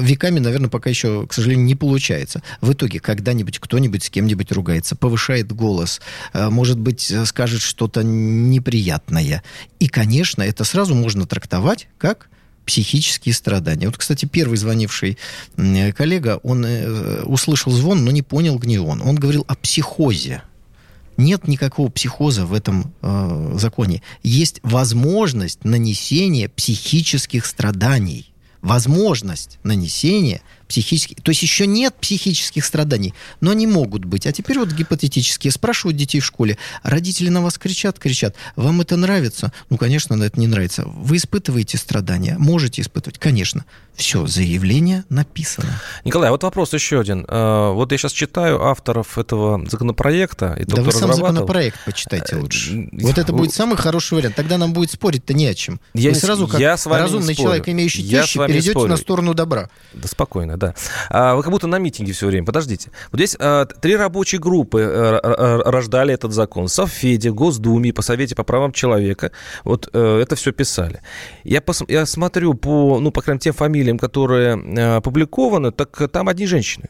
веками, 0.00 0.38
наверное, 0.38 0.70
пока 0.70 0.90
еще, 0.90 1.26
к 1.26 1.32
сожалению, 1.32 1.66
не 1.66 1.74
получается. 1.74 2.42
В 2.60 2.72
итоге 2.72 3.00
когда-нибудь 3.00 3.58
кто-нибудь 3.58 4.04
с 4.04 4.10
кем-нибудь 4.10 4.52
ругается, 4.52 4.96
повышает 4.96 5.52
голос, 5.52 6.00
э, 6.32 6.48
может 6.48 6.78
быть, 6.78 7.10
э, 7.10 7.24
скажет 7.26 7.60
что-то 7.60 8.02
неприятное. 8.02 9.42
И, 9.80 9.88
конечно, 9.88 10.42
это 10.42 10.64
сразу 10.64 10.94
можно 10.94 11.26
трактовать 11.26 11.88
как 11.98 12.28
психические 12.64 13.34
страдания. 13.34 13.86
Вот, 13.86 13.96
кстати, 13.96 14.26
первый 14.26 14.58
звонивший 14.58 15.16
коллега, 15.96 16.38
он 16.42 16.66
э, 16.66 17.22
услышал 17.22 17.72
звон, 17.72 18.04
но 18.04 18.10
не 18.10 18.20
понял, 18.20 18.58
где 18.58 18.78
он. 18.78 19.00
Он 19.00 19.16
говорил 19.16 19.44
о 19.48 19.54
психозе. 19.54 20.42
Нет 21.16 21.48
никакого 21.48 21.88
психоза 21.88 22.44
в 22.44 22.52
этом 22.52 22.92
э, 23.00 23.54
законе. 23.54 24.02
Есть 24.22 24.60
возможность 24.62 25.64
нанесения 25.64 26.50
психических 26.50 27.46
страданий. 27.46 28.32
Возможность 28.60 29.58
нанесения 29.62 30.42
психические... 30.68 31.16
То 31.22 31.30
есть 31.30 31.42
еще 31.42 31.66
нет 31.66 31.94
психических 31.94 32.64
страданий, 32.64 33.14
но 33.40 33.50
они 33.50 33.66
могут 33.66 34.04
быть. 34.04 34.26
А 34.26 34.32
теперь 34.32 34.58
вот 34.58 34.70
гипотетические. 34.70 35.50
Спрашивают 35.50 35.96
детей 35.96 36.20
в 36.20 36.24
школе. 36.24 36.58
Родители 36.82 37.30
на 37.30 37.42
вас 37.42 37.58
кричат, 37.58 37.98
кричат. 37.98 38.36
Вам 38.54 38.80
это 38.80 38.96
нравится? 38.96 39.52
Ну, 39.70 39.78
конечно, 39.78 40.14
на 40.16 40.24
это 40.24 40.38
не 40.38 40.46
нравится. 40.46 40.84
Вы 40.86 41.16
испытываете 41.16 41.78
страдания? 41.78 42.36
Можете 42.38 42.82
испытывать? 42.82 43.18
Конечно. 43.18 43.64
Все, 43.94 44.28
заявление 44.28 45.04
написано. 45.08 45.80
Николай, 46.04 46.28
а 46.28 46.32
вот 46.32 46.44
вопрос 46.44 46.72
еще 46.72 47.00
один. 47.00 47.24
Э, 47.28 47.72
Вот 47.72 47.90
я 47.90 47.98
сейчас 47.98 48.12
читаю 48.12 48.62
авторов 48.62 49.18
этого 49.18 49.60
законопроекта. 49.68 50.54
И 50.54 50.64
Да 50.64 50.82
вы 50.82 50.92
сам 50.92 51.12
законопроект 51.12 51.78
почитайте 51.84 52.36
лучше. 52.36 52.88
Э, 52.92 53.02
Вот 53.02 53.18
это 53.18 53.32
будет 53.32 53.52
самый 53.52 53.76
хороший 53.76 54.14
вариант. 54.14 54.36
Тогда 54.36 54.56
нам 54.56 54.72
будет 54.72 54.92
спорить-то 54.92 55.34
не 55.34 55.46
о 55.46 55.54
чем. 55.54 55.80
Я 55.94 56.10
Вы 56.10 56.16
сразу, 56.16 56.46
как 56.46 56.60
я 56.60 56.76
с 56.76 56.86
вами 56.86 57.02
разумный 57.02 57.34
человек, 57.34 57.68
имеющий 57.68 58.08
тещи, 58.08 58.38
перейдете 58.38 58.86
на 58.86 58.96
сторону 58.96 59.34
добра. 59.34 59.68
Да 59.94 60.06
спокойно, 60.06 60.56
да. 60.58 60.74
А, 61.10 61.34
вы 61.34 61.42
как 61.42 61.50
будто 61.52 61.66
на 61.66 61.78
митинге 61.78 62.12
все 62.12 62.26
время. 62.26 62.44
Подождите. 62.46 62.90
Вот 63.10 63.18
здесь 63.18 63.36
а, 63.38 63.64
три 63.64 63.96
рабочие 63.96 64.40
группы 64.40 64.80
э, 64.80 65.60
рождали 65.64 66.12
этот 66.12 66.32
закон. 66.32 66.68
Совфеде, 66.68 67.30
Госдуме, 67.30 67.92
по 67.92 68.02
Совете 68.02 68.34
по 68.34 68.44
правам 68.44 68.72
человека. 68.72 69.32
Вот 69.64 69.88
э, 69.92 70.20
это 70.22 70.36
все 70.36 70.52
писали. 70.52 71.00
Я, 71.44 71.60
пос- 71.60 71.84
я 71.88 72.04
смотрю 72.06 72.54
по, 72.54 72.98
ну, 73.00 73.10
по 73.10 73.22
крайней 73.22 73.36
мере, 73.36 73.44
тем 73.44 73.54
фамилиям, 73.54 73.98
которые 73.98 74.56
э, 74.56 74.96
опубликованы, 74.96 75.72
так 75.72 76.10
там 76.10 76.28
одни 76.28 76.46
женщины. 76.46 76.88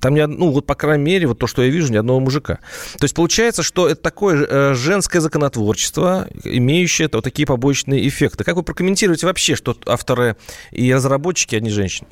Там, 0.00 0.14
од- 0.14 0.30
ну, 0.30 0.50
вот, 0.50 0.66
по 0.66 0.74
крайней 0.74 1.04
мере, 1.04 1.26
вот 1.26 1.38
то, 1.38 1.46
что 1.46 1.62
я 1.62 1.68
вижу, 1.70 1.92
ни 1.92 1.96
одного 1.96 2.18
мужика. 2.20 2.58
То 2.98 3.04
есть 3.04 3.14
получается, 3.14 3.62
что 3.62 3.88
это 3.88 4.00
такое 4.00 4.74
женское 4.74 5.20
законотворчество, 5.20 6.26
имеющее 6.44 7.08
вот 7.12 7.24
такие 7.24 7.46
побочные 7.46 8.08
эффекты. 8.08 8.42
Как 8.44 8.56
вы 8.56 8.62
прокомментируете 8.62 9.26
вообще, 9.26 9.54
что 9.54 9.76
авторы 9.86 10.36
и 10.70 10.92
разработчики, 10.92 11.54
одни 11.54 11.70
женщины? 11.70 12.08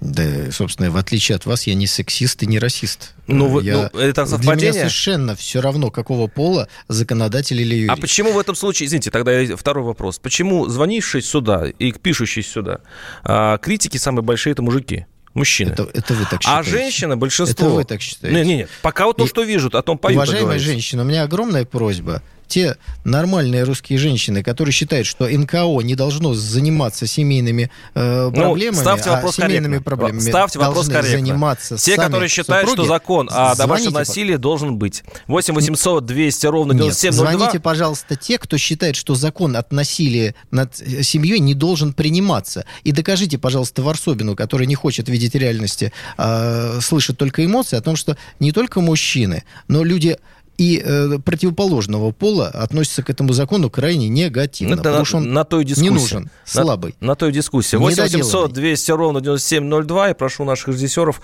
Да, 0.00 0.50
собственно, 0.50 0.90
в 0.90 0.96
отличие 0.96 1.36
от 1.36 1.46
вас, 1.46 1.66
я 1.66 1.74
не 1.74 1.86
сексист 1.86 2.42
и 2.42 2.46
не 2.46 2.58
расист. 2.58 3.14
Ну, 3.26 3.60
Я- 3.60 3.90
ну, 3.92 4.00
это 4.00 4.24
Для 4.24 4.32
меня 4.32 4.38
совпадение? 4.38 4.72
совершенно 4.72 5.36
все 5.36 5.60
равно, 5.60 5.90
какого 5.90 6.26
пола 6.26 6.68
законодатель 6.88 7.60
или 7.60 7.74
юрист. 7.74 7.92
А 7.92 7.96
почему 8.00 8.32
в 8.32 8.38
этом 8.38 8.54
случае, 8.54 8.86
извините, 8.86 9.10
тогда 9.10 9.32
второй 9.56 9.84
вопрос. 9.84 10.18
Почему 10.18 10.66
звонивший 10.68 11.22
сюда 11.22 11.66
и 11.78 11.92
пишущий 11.92 12.42
сюда, 12.42 12.80
а, 13.22 13.58
критики 13.58 13.98
самые 13.98 14.22
большие 14.22 14.52
это 14.52 14.62
мужики? 14.62 15.06
Мужчины. 15.34 15.70
Это, 15.70 15.84
это 15.94 16.14
вы 16.14 16.24
так 16.24 16.40
а 16.40 16.42
считаете. 16.42 16.70
женщины 16.70 17.16
большинство. 17.16 17.66
Это 17.66 17.74
вы 17.76 17.84
так 17.84 18.00
считаете. 18.00 18.36
Не, 18.36 18.44
не, 18.44 18.56
не. 18.56 18.68
Пока 18.82 19.04
вот 19.06 19.18
то, 19.18 19.24
И- 19.24 19.28
что 19.28 19.42
вижу, 19.44 19.68
о 19.72 19.82
том 19.82 19.96
поют. 19.96 20.16
Уважаемая 20.16 20.58
женщина, 20.58 21.02
у 21.02 21.04
меня 21.04 21.22
огромная 21.22 21.64
просьба. 21.64 22.22
Те 22.50 22.76
нормальные 23.04 23.62
русские 23.62 23.96
женщины, 23.96 24.42
которые 24.42 24.72
считают, 24.72 25.06
что 25.06 25.28
НКО 25.28 25.82
не 25.82 25.94
должно 25.94 26.34
заниматься 26.34 27.06
семейными 27.06 27.70
э, 27.94 28.30
проблемами, 28.34 28.74
Ну, 28.74 28.82
ставьте 28.82 29.10
вопрос 29.10 29.38
а 29.38 29.42
семейными 29.42 29.74
корректно. 29.74 29.84
проблемами 29.96 30.28
Ставьте 30.28 30.58
вопрос 30.58 30.88
корректно. 30.88 31.10
заниматься 31.12 31.76
Те, 31.76 31.94
которые 31.94 32.28
считают, 32.28 32.68
супруги, 32.68 32.86
что 32.86 32.92
закон 32.92 33.28
о 33.30 33.54
домашнем 33.54 33.92
насилии 33.92 34.34
должен 34.34 34.78
быть. 34.78 35.04
8 35.28 35.54
800 35.54 36.04
200 36.04 36.46
ровно 36.46 36.72
Нет, 36.72 36.80
9702. 36.80 37.30
звоните, 37.30 37.60
пожалуйста, 37.60 38.16
те, 38.16 38.36
кто 38.36 38.58
считает, 38.58 38.96
что 38.96 39.14
закон 39.14 39.54
от 39.56 39.70
насилия 39.70 40.34
над 40.50 40.80
э, 40.80 41.04
семьей 41.04 41.38
не 41.38 41.54
должен 41.54 41.92
приниматься. 41.92 42.64
И 42.82 42.90
докажите, 42.90 43.38
пожалуйста, 43.38 43.82
Варсобину, 43.82 44.34
который 44.34 44.66
не 44.66 44.74
хочет 44.74 45.08
видеть 45.08 45.36
реальности, 45.36 45.92
а 46.18 46.80
слышит 46.80 47.16
только 47.16 47.44
эмоции, 47.44 47.76
о 47.76 47.80
том, 47.80 47.94
что 47.94 48.16
не 48.40 48.50
только 48.50 48.80
мужчины, 48.80 49.44
но 49.68 49.84
люди 49.84 50.18
и 50.60 50.78
э, 50.84 51.18
противоположного 51.24 52.12
пола 52.12 52.48
относятся 52.48 53.02
к 53.02 53.08
этому 53.08 53.32
закону 53.32 53.70
крайне 53.70 54.10
негативно. 54.10 54.74
Это 54.74 54.82
потому 54.82 54.98
на, 54.98 55.04
что 55.06 55.16
он 55.16 55.32
на 55.32 55.44
той 55.44 55.64
дискуссии. 55.64 55.88
не 55.88 55.90
нужен, 55.90 56.24
На- 56.24 56.62
слабый. 56.62 56.94
На, 57.00 57.14
той 57.14 57.32
дискуссии. 57.32 57.76
8 57.76 58.02
800 58.02 58.52
200 58.52 58.92
ровно 58.92 59.22
9702. 59.22 60.08
Я 60.08 60.14
прошу 60.14 60.44
наших 60.44 60.68
режиссеров 60.68 61.22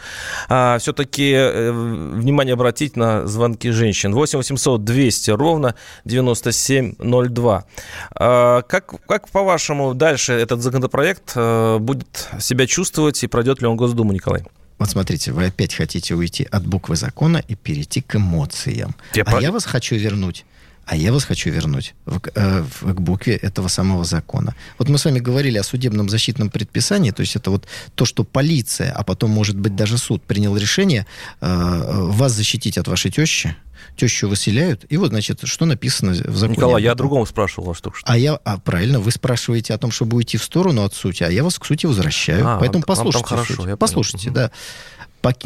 а, 0.48 0.78
все-таки 0.78 1.32
э, 1.32 1.70
внимание 1.70 2.54
обратить 2.54 2.96
на 2.96 3.26
звонки 3.26 3.70
женщин. 3.72 4.14
8 4.14 4.38
800 4.38 4.84
200 4.84 5.30
ровно 5.32 5.74
9702. 6.06 7.64
А, 8.14 8.62
как, 8.62 8.94
как 9.06 9.28
по-вашему, 9.28 9.92
дальше 9.92 10.32
этот 10.32 10.62
законопроект 10.62 11.32
э, 11.34 11.76
будет 11.78 12.30
себя 12.40 12.66
чувствовать 12.66 13.22
и 13.22 13.26
пройдет 13.26 13.60
ли 13.60 13.66
он 13.66 13.76
Госдуму, 13.76 14.12
Николай? 14.12 14.44
Вот 14.78 14.90
смотрите, 14.90 15.32
вы 15.32 15.46
опять 15.46 15.74
хотите 15.74 16.14
уйти 16.14 16.46
от 16.50 16.66
буквы 16.66 16.96
закона 16.96 17.42
и 17.48 17.54
перейти 17.54 18.02
к 18.02 18.16
эмоциям. 18.16 18.94
Я 19.14 19.22
а 19.22 19.30
про- 19.30 19.40
я 19.40 19.52
вас 19.52 19.64
хочу 19.64 19.96
вернуть. 19.96 20.44
А 20.86 20.94
я 20.96 21.12
вас 21.12 21.24
хочу 21.24 21.50
вернуть 21.50 21.94
в, 22.06 22.20
к- 22.20 22.30
э, 22.34 22.62
в- 22.62 22.94
к 22.94 23.00
букве 23.00 23.34
этого 23.34 23.68
самого 23.68 24.04
закона. 24.04 24.54
Вот 24.78 24.88
мы 24.88 24.98
с 24.98 25.04
вами 25.04 25.18
говорили 25.18 25.58
о 25.58 25.64
судебном 25.64 26.08
защитном 26.08 26.48
предписании, 26.48 27.10
то 27.10 27.22
есть 27.22 27.34
это 27.36 27.50
вот 27.50 27.66
то, 27.96 28.04
что 28.04 28.22
полиция, 28.24 28.92
а 28.92 29.02
потом, 29.02 29.30
может 29.30 29.56
быть, 29.58 29.74
даже 29.74 29.98
суд 29.98 30.22
принял 30.22 30.56
решение 30.56 31.04
э, 31.40 31.46
вас 32.12 32.32
защитить 32.32 32.78
от 32.78 32.88
вашей 32.88 33.10
тещи. 33.10 33.56
Тещу 33.96 34.28
выселяют, 34.28 34.84
и 34.88 34.96
вот, 34.96 35.08
значит, 35.10 35.40
что 35.44 35.64
написано 35.66 36.12
в 36.12 36.36
законе. 36.36 36.56
Николай, 36.56 36.82
я 36.82 36.92
о 36.92 36.94
другом 36.94 37.26
спрашивал 37.26 37.68
вас 37.68 37.80
только 37.80 37.98
что. 37.98 38.06
А 38.10 38.16
я, 38.16 38.34
а 38.44 38.58
правильно, 38.58 39.00
вы 39.00 39.10
спрашиваете 39.10 39.74
о 39.74 39.78
том, 39.78 39.90
чтобы 39.90 40.16
уйти 40.16 40.38
в 40.38 40.44
сторону 40.44 40.82
от 40.84 40.94
сути, 40.94 41.22
а 41.24 41.30
я 41.30 41.42
вас 41.44 41.58
к 41.58 41.64
сути 41.66 41.86
возвращаю. 41.86 42.46
А, 42.46 42.58
Поэтому 42.58 42.84
вам- 42.86 42.96
вам 42.96 43.04
послушайте. 43.06 43.28
хорошо, 43.28 43.52
я 43.54 43.58
понял. 43.62 43.76
послушайте, 43.76 44.30
да. 44.30 44.50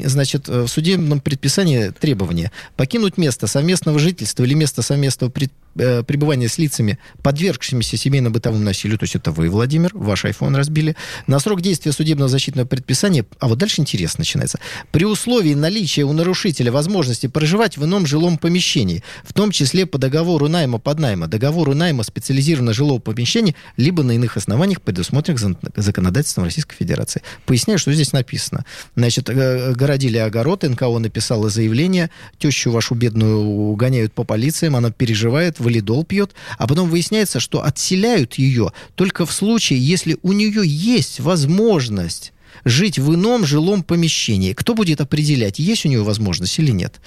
Значит, 0.04 0.48
в 0.48 0.68
судебном 0.68 1.20
предписании 1.20 1.90
требование 1.90 2.50
покинуть 2.76 3.16
место 3.16 3.46
совместного 3.46 3.98
жительства 3.98 4.44
или 4.44 4.54
место 4.54 4.82
совместного 4.82 5.30
пред- 5.30 5.52
э, 5.80 6.02
пребывания 6.02 6.48
с 6.48 6.58
лицами, 6.58 6.98
подвергшимися 7.22 7.96
семейно-бытовому 7.96 8.62
насилию, 8.62 8.98
то 8.98 9.04
есть 9.04 9.16
это 9.16 9.32
вы, 9.32 9.48
Владимир, 9.48 9.90
ваш 9.94 10.24
iPhone 10.24 10.56
разбили, 10.56 10.96
на 11.26 11.38
срок 11.38 11.60
действия 11.60 11.92
судебного 11.92 12.28
защитного 12.28 12.66
предписания, 12.66 13.24
а 13.38 13.48
вот 13.48 13.58
дальше 13.58 13.80
интерес 13.80 14.18
начинается, 14.18 14.58
при 14.92 15.04
условии 15.04 15.54
наличия 15.54 16.04
у 16.04 16.12
нарушителя 16.12 16.70
возможности 16.70 17.26
проживать 17.26 17.76
в 17.76 17.84
ином 17.84 18.06
жилом 18.06 18.38
помещении, 18.38 19.02
в 19.24 19.32
том 19.32 19.50
числе 19.50 19.86
по 19.86 19.98
договору 19.98 20.48
найма 20.48 20.78
под 20.78 20.98
найма, 20.98 21.26
договору 21.26 21.74
найма 21.74 22.02
специализированного 22.02 22.74
жилого 22.74 22.98
помещения, 22.98 23.54
либо 23.76 24.02
на 24.02 24.12
иных 24.12 24.36
основаниях, 24.36 24.82
предусмотренных 24.82 25.58
законодательством 25.76 26.44
Российской 26.44 26.76
Федерации. 26.76 27.22
Поясняю, 27.46 27.78
что 27.78 27.92
здесь 27.92 28.12
написано. 28.12 28.64
Значит, 28.96 29.28
э, 29.28 29.72
городили 29.72 30.18
огород, 30.18 30.62
НКО 30.62 30.98
написала 30.98 31.48
заявление, 31.50 32.10
тещу 32.38 32.70
вашу 32.70 32.94
бедную 32.94 33.74
гоняют 33.74 34.12
по 34.12 34.24
полициям, 34.24 34.76
она 34.76 34.90
переживает, 34.90 35.60
валидол 35.70 36.04
пьет, 36.04 36.32
а 36.58 36.66
потом 36.66 36.88
выясняется, 36.88 37.40
что 37.40 37.64
отселяют 37.64 38.34
ее 38.34 38.72
только 38.96 39.24
в 39.24 39.32
случае, 39.32 39.78
если 39.78 40.18
у 40.22 40.32
нее 40.32 40.62
есть 40.64 41.20
возможность 41.20 42.32
жить 42.64 42.98
в 42.98 43.14
ином 43.14 43.44
жилом 43.46 43.82
помещении. 43.82 44.52
Кто 44.52 44.74
будет 44.74 45.00
определять, 45.00 45.58
есть 45.58 45.86
у 45.86 45.88
нее 45.88 46.02
возможность 46.02 46.58
или 46.58 46.72
нет? 46.72 47.00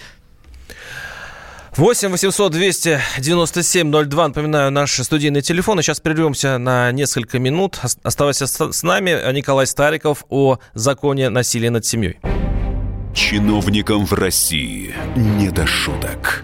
8 1.75 2.09
800 2.09 2.51
297 2.51 3.91
02. 3.91 4.27
Напоминаю, 4.27 4.71
наши 4.71 5.03
студийные 5.03 5.41
телефоны. 5.41 5.81
Сейчас 5.81 5.99
прервемся 5.99 6.57
на 6.59 6.91
несколько 6.91 7.39
минут. 7.39 7.79
Ос- 7.83 7.97
Оставайся 8.03 8.45
с 8.45 8.71
с 8.71 8.83
нами. 8.83 9.31
Николай 9.33 9.65
Стариков 9.65 10.23
о 10.29 10.59
законе 10.75 11.29
насилия 11.29 11.71
над 11.71 11.83
семьей. 11.85 12.19
Чиновникам 13.15 14.05
в 14.05 14.13
России 14.13 14.93
не 15.15 15.49
до 15.49 15.65
шуток. 15.65 16.43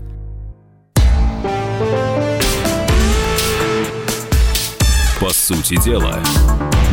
По 5.21 5.29
сути 5.29 5.79
дела, 5.79 6.19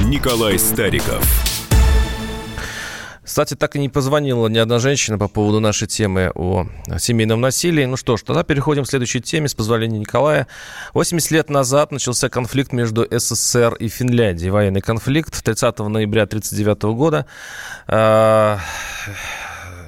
Николай 0.04 0.58
Стариков. 0.58 1.24
Кстати, 3.24 3.54
так 3.54 3.74
и 3.74 3.78
не 3.78 3.88
позвонила 3.88 4.48
ни 4.48 4.58
одна 4.58 4.80
женщина 4.80 5.16
по 5.16 5.28
поводу 5.28 5.60
нашей 5.60 5.88
темы 5.88 6.30
о 6.34 6.66
семейном 6.98 7.40
насилии. 7.40 7.86
Ну 7.86 7.96
что 7.96 8.18
ж, 8.18 8.22
тогда 8.22 8.42
переходим 8.42 8.84
к 8.84 8.86
следующей 8.86 9.22
теме, 9.22 9.48
с 9.48 9.54
позволения 9.54 9.98
Николая. 9.98 10.46
80 10.92 11.30
лет 11.30 11.48
назад 11.48 11.90
начался 11.90 12.28
конфликт 12.28 12.72
между 12.72 13.06
СССР 13.10 13.76
и 13.76 13.88
Финляндией. 13.88 14.50
Военный 14.50 14.82
конфликт 14.82 15.42
30 15.42 15.78
ноября 15.78 16.24
1939 16.24 16.82
года. 16.96 17.26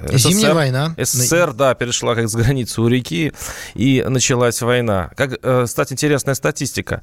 А, 0.01 0.17
Зимняя 0.17 0.53
война. 0.53 0.95
СССР, 0.97 1.53
да, 1.53 1.73
перешла 1.75 2.15
как 2.15 2.29
с 2.29 2.35
границы 2.35 2.81
у 2.81 2.87
реки, 2.87 3.33
и 3.75 4.03
началась 4.07 4.61
война. 4.61 5.11
Как, 5.15 5.39
э, 5.41 5.65
кстати, 5.65 5.93
интересная 5.93 6.35
статистика. 6.35 7.01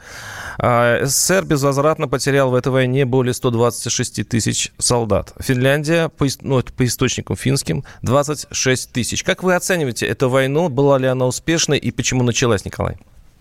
А, 0.59 1.05
СССР 1.05 1.45
безвозвратно 1.45 2.09
потерял 2.09 2.51
в 2.51 2.55
этой 2.55 2.73
войне 2.73 3.05
более 3.05 3.35
126 3.35 4.25
тысяч 4.25 4.73
солдат. 4.79 5.33
Финляндия, 5.41 6.09
по, 6.09 6.27
ну, 6.43 6.63
по 6.63 6.85
источникам 6.85 7.37
финским, 7.37 7.85
26 8.03 8.93
тысяч. 8.93 9.23
Как 9.23 9.43
вы 9.43 9.55
оцениваете 9.55 10.07
эту 10.07 10.29
войну? 10.29 10.69
Была 10.69 10.99
ли 10.99 11.07
она 11.07 11.27
успешной 11.27 11.79
и 11.79 11.91
почему 11.91 12.23
началась, 12.23 12.65
Николай? 12.65 12.99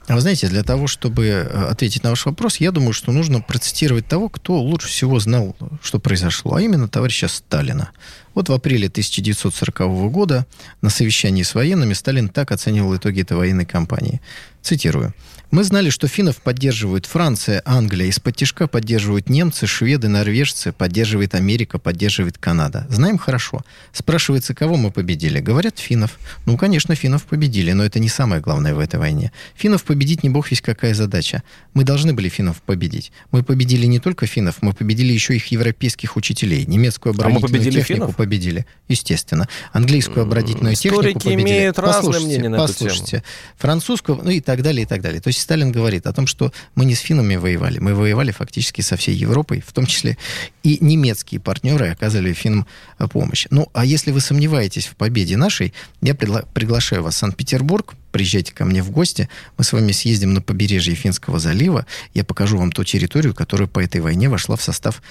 А 0.08 0.16
вы 0.16 0.22
знаете, 0.22 0.48
для 0.48 0.64
того, 0.64 0.88
чтобы 0.88 1.26
э, 1.26 1.44
ответить 1.70 2.04
на 2.04 2.12
ваш 2.12 2.26
вопрос, 2.26 2.58
я 2.58 2.72
думаю, 2.72 2.94
что 2.94 3.12
нужно 3.12 3.42
процитировать 3.42 4.08
того, 4.08 4.30
кто 4.30 4.56
лучше 4.56 4.88
всего 4.88 5.20
знал, 5.20 5.54
что 5.84 6.00
произошло, 6.00 6.56
а 6.56 6.62
именно 6.62 6.88
товарища 6.88 7.28
Сталина. 7.28 7.92
Вот 8.38 8.50
в 8.50 8.54
апреле 8.54 8.86
1940 8.86 10.12
года 10.12 10.46
на 10.84 10.92
совещании 10.92 11.42
с 11.42 11.56
военными 11.56 11.94
Сталин 11.94 12.30
так 12.30 12.52
оценивал 12.52 12.96
итоги 12.96 13.22
этой 13.22 13.36
военной 13.36 13.66
кампании. 13.66 14.22
Цитирую. 14.62 15.16
Мы 15.50 15.64
знали, 15.64 15.90
что 15.90 16.10
финнов 16.10 16.42
поддерживают 16.42 17.06
Франция, 17.06 17.62
Англия, 17.64 18.08
из-под 18.08 18.36
тяжка 18.36 18.68
поддерживают 18.68 19.30
немцы, 19.30 19.66
шведы, 19.66 20.10
норвежцы, 20.10 20.74
поддерживает 20.74 21.36
Америка, 21.36 21.80
поддерживает 21.80 22.38
Канада. 22.38 22.86
Знаем 22.90 23.18
хорошо. 23.18 23.62
Спрашивается, 23.94 24.54
кого 24.54 24.76
мы 24.76 24.92
победили? 24.92 25.40
Говорят, 25.40 25.80
финнов. 25.80 26.20
Ну, 26.46 26.58
конечно, 26.58 26.96
финнов 26.96 27.24
победили, 27.24 27.72
но 27.72 27.86
это 27.86 28.00
не 28.00 28.10
самое 28.10 28.42
главное 28.42 28.76
в 28.76 28.80
этой 28.80 29.00
войне. 29.00 29.32
Финнов 29.56 29.86
победить 29.86 30.22
не 30.22 30.30
бог 30.30 30.52
весь 30.52 30.62
какая 30.62 30.94
задача. 30.94 31.44
Мы 31.74 31.86
должны 31.86 32.12
были 32.12 32.28
финнов 32.28 32.62
победить. 32.62 33.14
Мы 33.32 33.42
победили 33.42 33.86
не 33.86 34.02
только 34.02 34.28
финнов, 34.28 34.58
мы 34.60 34.74
победили 34.74 35.14
еще 35.14 35.34
их 35.34 35.48
европейских 35.48 36.18
учителей. 36.18 36.66
Немецкую 36.66 37.14
оборонительную 37.14 37.50
а 37.50 37.54
мы 37.54 37.58
победили 37.58 37.80
технику 37.80 38.02
финнов? 38.02 38.16
Победили, 38.28 38.66
естественно. 38.90 39.48
Английскую 39.72 40.24
оборонительную 40.24 40.74
Историки 40.74 41.14
технику 41.14 41.20
победили. 41.30 41.44
имеют 41.44 41.80
разные 41.80 41.96
послушайте, 41.96 42.28
мнения 42.28 42.50
на 42.50 42.56
эту 42.56 42.68
послушайте. 42.68 43.12
тему. 43.12 43.24
Французскую, 43.58 44.20
ну 44.22 44.30
и 44.32 44.42
так 44.42 44.62
далее, 44.62 44.84
и 44.84 44.86
так 44.86 45.02
далее. 45.02 45.22
То 45.22 45.30
есть 45.30 45.40
Сталин 45.40 45.72
говорит 45.72 46.06
о 46.08 46.14
том, 46.14 46.28
что 46.28 46.52
мы 46.76 46.84
не 46.86 46.94
с 46.94 47.00
финнами 47.00 47.38
воевали, 47.38 47.80
мы 47.80 47.96
воевали 47.96 48.32
фактически 48.32 48.82
со 48.82 48.98
всей 48.98 49.16
Европой, 49.16 49.64
в 49.66 49.72
том 49.72 49.86
числе 49.86 50.18
и 50.64 50.78
немецкие 50.82 51.40
партнеры 51.40 51.88
оказывали 51.90 52.34
финнам 52.34 52.68
э, 53.00 53.08
помощь. 53.08 53.48
Ну, 53.50 53.70
а 53.74 53.86
если 53.86 54.12
вы 54.12 54.20
сомневаетесь 54.20 54.88
в 54.88 54.96
победе 54.98 55.38
нашей, 55.38 55.74
я 56.02 56.12
пригла- 56.14 56.46
приглашаю 56.54 57.04
вас 57.04 57.16
в 57.16 57.18
Санкт-Петербург, 57.20 57.96
приезжайте 58.12 58.54
ко 58.54 58.66
мне 58.66 58.84
в 58.84 58.92
гости, 58.92 59.30
мы 59.58 59.64
с 59.64 59.72
вами 59.72 59.94
съездим 59.94 60.34
на 60.34 60.42
побережье 60.42 60.96
Финского 60.96 61.40
залива, 61.40 61.86
я 62.14 62.26
покажу 62.26 62.58
вам 62.58 62.72
ту 62.74 62.84
территорию, 62.84 63.34
которая 63.34 63.70
по 63.70 63.80
этой 63.80 64.02
войне 64.02 64.28
вошла 64.28 64.58
в 64.58 64.62
состав 64.62 65.02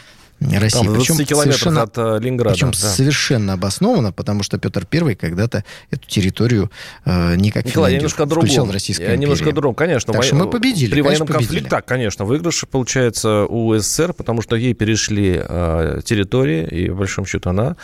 России. 0.41 0.79
Там, 0.79 0.89
в 0.89 0.95
20 0.95 1.29
километрах 1.29 1.77
от 1.79 1.99
э, 1.99 2.19
Ленинграда. 2.21 2.55
Причем 2.55 2.71
да. 2.71 2.77
совершенно 2.77 3.55
обоснованно, 3.55 4.13
потому 4.13 4.43
что 4.43 4.59
Петр 4.59 4.87
Первый 4.87 5.15
когда-то 5.15 5.65
эту 5.91 6.07
территорию 6.07 6.71
э, 7.05 7.37
не 7.37 7.51
как 7.51 7.65
Николай, 7.65 7.93
Финляндию 7.93 7.99
немножко 7.99 8.27
другом. 8.27 8.69
в 8.69 8.73
Российскую 8.73 9.11
Я 9.11 9.17
немножко 9.17 9.53
другом, 9.53 9.75
конечно. 9.75 10.13
Так 10.13 10.23
во- 10.23 10.27
что 10.27 10.37
мы 10.37 10.51
победили, 10.51 10.91
При 10.91 11.03
конечно, 11.03 11.25
военном 11.25 11.27
победили. 11.27 11.47
конфликте, 11.47 11.71
так, 11.71 11.85
конечно, 11.87 12.25
выигрыш 12.25 12.65
получается 12.71 13.45
у 13.47 13.77
СССР, 13.77 14.13
потому 14.13 14.43
что 14.43 14.57
ей 14.57 14.75
перешли 14.75 15.41
э, 15.43 16.01
территории, 16.05 16.67
и, 16.67 16.91
в 16.91 16.99
большом 16.99 17.27
счету, 17.27 17.51
она 17.51 17.77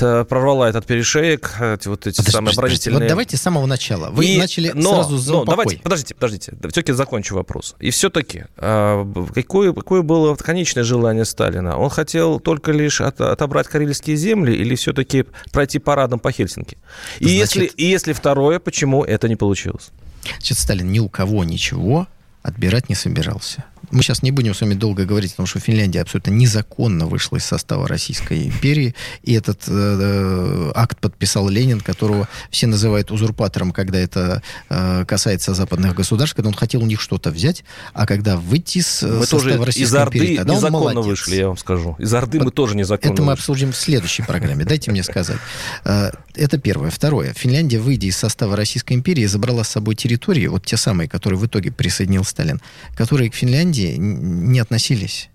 э, 0.00 0.24
прорвала 0.28 0.68
этот 0.68 0.86
перешеек, 0.86 1.54
эти 1.60 1.88
вот 1.88 2.06
эти 2.06 2.16
Подождите, 2.16 2.30
самые 2.32 2.52
оборонительные... 2.52 3.00
Вот 3.00 3.08
давайте 3.08 3.36
с 3.36 3.42
самого 3.42 3.66
начала. 3.66 4.10
Вы 4.10 4.26
И- 4.26 4.38
начали 4.38 4.72
но, 4.74 4.94
сразу 4.94 5.18
за 5.18 5.32
но 5.32 5.44
давайте, 5.44 5.78
подождите, 5.78 6.14
подождите, 6.14 6.52
все-таки 6.62 6.92
закончу 6.92 7.34
вопрос. 7.34 7.76
И 7.78 7.90
все-таки, 7.90 8.44
а, 8.56 9.06
какое, 9.34 9.72
какое 9.72 10.02
было 10.02 10.34
конечное 10.34 10.84
желание 10.84 11.24
Сталина? 11.24 11.76
Он 11.84 11.90
хотел 11.90 12.40
только 12.40 12.72
лишь 12.72 13.00
от- 13.02 13.20
отобрать 13.20 13.68
карельские 13.68 14.16
земли 14.16 14.54
или 14.54 14.74
все-таки 14.74 15.26
пройти 15.52 15.78
парадом 15.78 16.18
по 16.18 16.32
Хельсинки? 16.32 16.78
И, 17.20 17.24
Значит- 17.24 17.36
если, 17.36 17.64
и 17.76 17.84
если 17.84 18.12
второе, 18.14 18.58
почему 18.58 19.04
это 19.04 19.28
не 19.28 19.36
получилось? 19.36 19.90
Значит, 20.22 20.58
Сталин 20.58 20.90
ни 20.90 20.98
у 20.98 21.08
кого 21.10 21.44
ничего 21.44 22.06
отбирать 22.42 22.88
не 22.88 22.94
собирался. 22.94 23.64
Мы 23.90 24.02
сейчас 24.02 24.22
не 24.22 24.30
будем 24.30 24.54
с 24.54 24.60
вами 24.60 24.74
долго 24.74 25.04
говорить, 25.04 25.32
потому 25.32 25.46
что 25.46 25.60
Финляндия 25.60 26.00
абсолютно 26.02 26.30
незаконно 26.30 27.06
вышла 27.06 27.36
из 27.36 27.44
состава 27.44 27.86
Российской 27.88 28.44
империи, 28.46 28.94
и 29.22 29.32
этот 29.32 29.62
э, 29.66 30.72
акт 30.74 30.98
подписал 31.00 31.48
Ленин, 31.48 31.80
которого 31.80 32.28
все 32.50 32.66
называют 32.66 33.10
узурпатором, 33.10 33.72
когда 33.72 33.98
это 33.98 34.42
э, 34.68 35.04
касается 35.06 35.54
западных 35.54 35.94
государств, 35.94 36.36
когда 36.36 36.48
он 36.48 36.54
хотел 36.54 36.82
у 36.82 36.86
них 36.86 37.00
что-то 37.00 37.30
взять, 37.30 37.64
а 37.92 38.06
когда 38.06 38.36
выйти 38.36 38.78
из 38.78 39.02
э, 39.02 39.06
Мы 39.06 39.20
состава 39.26 39.42
тоже 39.42 39.64
Российской 39.64 39.82
из 39.90 39.94
Орды 39.94 40.18
империи, 40.18 40.36
тогда 40.36 40.52
он 40.52 40.58
незаконно 40.58 40.78
молодец. 40.94 41.04
вышли, 41.06 41.36
я 41.36 41.48
вам 41.48 41.56
скажу. 41.56 41.96
Из 41.98 42.12
Орды 42.14 42.40
мы 42.40 42.50
тоже 42.50 42.76
незаконно 42.76 43.12
Это 43.12 43.22
мы 43.22 43.28
вышли. 43.32 43.40
обсудим 43.40 43.72
в 43.72 43.76
следующей 43.76 44.22
программе. 44.22 44.64
Дайте 44.64 44.90
мне 44.90 45.02
сказать. 45.02 45.38
Э, 45.84 46.10
Это 46.34 46.58
первое. 46.58 46.90
Второе. 46.90 47.32
Финляндия, 47.34 47.78
выйдя 47.78 48.06
из 48.06 48.16
состава 48.16 48.56
Российской 48.56 48.94
империи, 48.94 49.26
забрала 49.26 49.64
с 49.64 49.68
собой 49.68 49.94
территории, 49.94 50.46
вот 50.46 50.64
те 50.64 50.76
самые, 50.76 51.08
которые 51.08 51.38
в 51.38 51.46
итоге 51.46 51.70
присоединил 51.70 52.24
Сталин, 52.24 52.60
которые 52.96 53.30
к 53.30 53.34
Финляндии 53.34 53.73
н- 53.82 54.50
не 54.52 54.58
относились. 54.60 55.28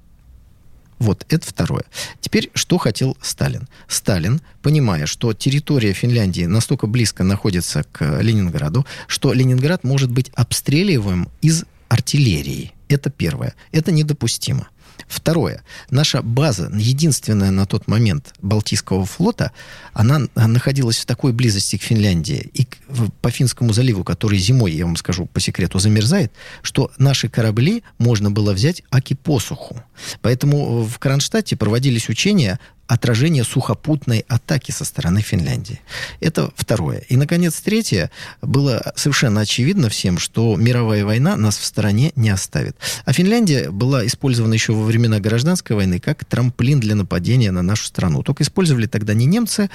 Вот, 0.99 1.25
это 1.30 1.47
второе. 1.47 1.84
Теперь, 2.19 2.52
что 2.54 2.78
хотел 2.78 3.17
Сталин? 3.21 3.69
Сталин, 3.88 4.41
понимая, 4.62 5.06
что 5.06 5.32
территория 5.34 5.93
Финляндии 5.93 6.43
настолько 6.43 6.88
близко 6.88 7.23
находится 7.23 7.84
к 7.91 8.21
Ленинграду, 8.21 8.86
что 9.08 9.32
Ленинград 9.32 9.86
может 9.86 10.12
быть 10.12 10.30
обстреливаем 10.36 11.30
из 11.41 11.63
артиллерии. 11.88 12.73
Это 12.89 13.10
первое. 13.10 13.54
Это 13.71 13.91
недопустимо. 13.93 14.67
Второе. 15.07 15.63
Наша 15.89 16.21
база, 16.21 16.71
единственная 16.73 17.51
на 17.51 17.65
тот 17.65 17.88
момент 17.88 18.33
Балтийского 18.41 19.05
флота, 19.05 19.51
она 19.93 20.21
находилась 20.35 20.97
в 20.97 21.05
такой 21.05 21.31
близости 21.33 21.77
к 21.77 21.83
Финляндии 21.83 22.49
и 22.53 22.65
к- 22.65 22.77
по 23.21 23.31
Финскому 23.31 23.73
заливу, 23.73 24.03
который 24.03 24.38
зимой, 24.39 24.71
я 24.71 24.85
вам 24.85 24.95
скажу 24.95 25.25
по 25.25 25.39
секрету, 25.39 25.79
замерзает, 25.79 26.31
что 26.62 26.91
наши 26.97 27.29
корабли 27.29 27.83
можно 27.97 28.31
было 28.31 28.53
взять 28.53 28.83
аки 28.91 29.13
посуху. 29.13 29.81
Поэтому 30.21 30.83
в 30.83 30.99
Кронштадте 30.99 31.55
проводились 31.55 32.09
учения 32.09 32.59
отражения 32.89 33.43
сухопутной 33.43 34.25
атаки 34.28 34.71
со 34.71 34.84
стороны 34.84 35.21
Финляндии. 35.21 35.80
Это 36.19 36.52
второе. 36.56 37.04
И, 37.08 37.17
наконец, 37.17 37.62
третье. 37.62 38.10
Было 38.41 38.93
совершенно 38.95 39.41
очевидно 39.41 39.89
всем, 39.89 40.17
что 40.17 40.56
мировая 40.56 41.06
война 41.06 41.38
нас 41.38 41.60
в 41.60 41.65
стороне 41.65 42.12
не 42.15 42.32
оставит. 42.32 42.75
А 43.06 43.13
Финляндия 43.13 43.69
была 43.69 44.06
использована 44.08 44.56
еще 44.56 44.73
во 44.73 44.84
времена 44.84 45.19
гражданской 45.19 45.75
войны 45.75 45.99
как 45.99 46.25
трамплин 46.25 46.80
для 46.80 46.95
нападения 46.95 47.52
на 47.52 47.62
нашу 47.62 47.86
страну. 47.86 48.23
Только 48.23 48.41
использовали 48.43 48.88
тогда 48.88 49.13
не 49.13 49.28
немцы, 49.28 49.69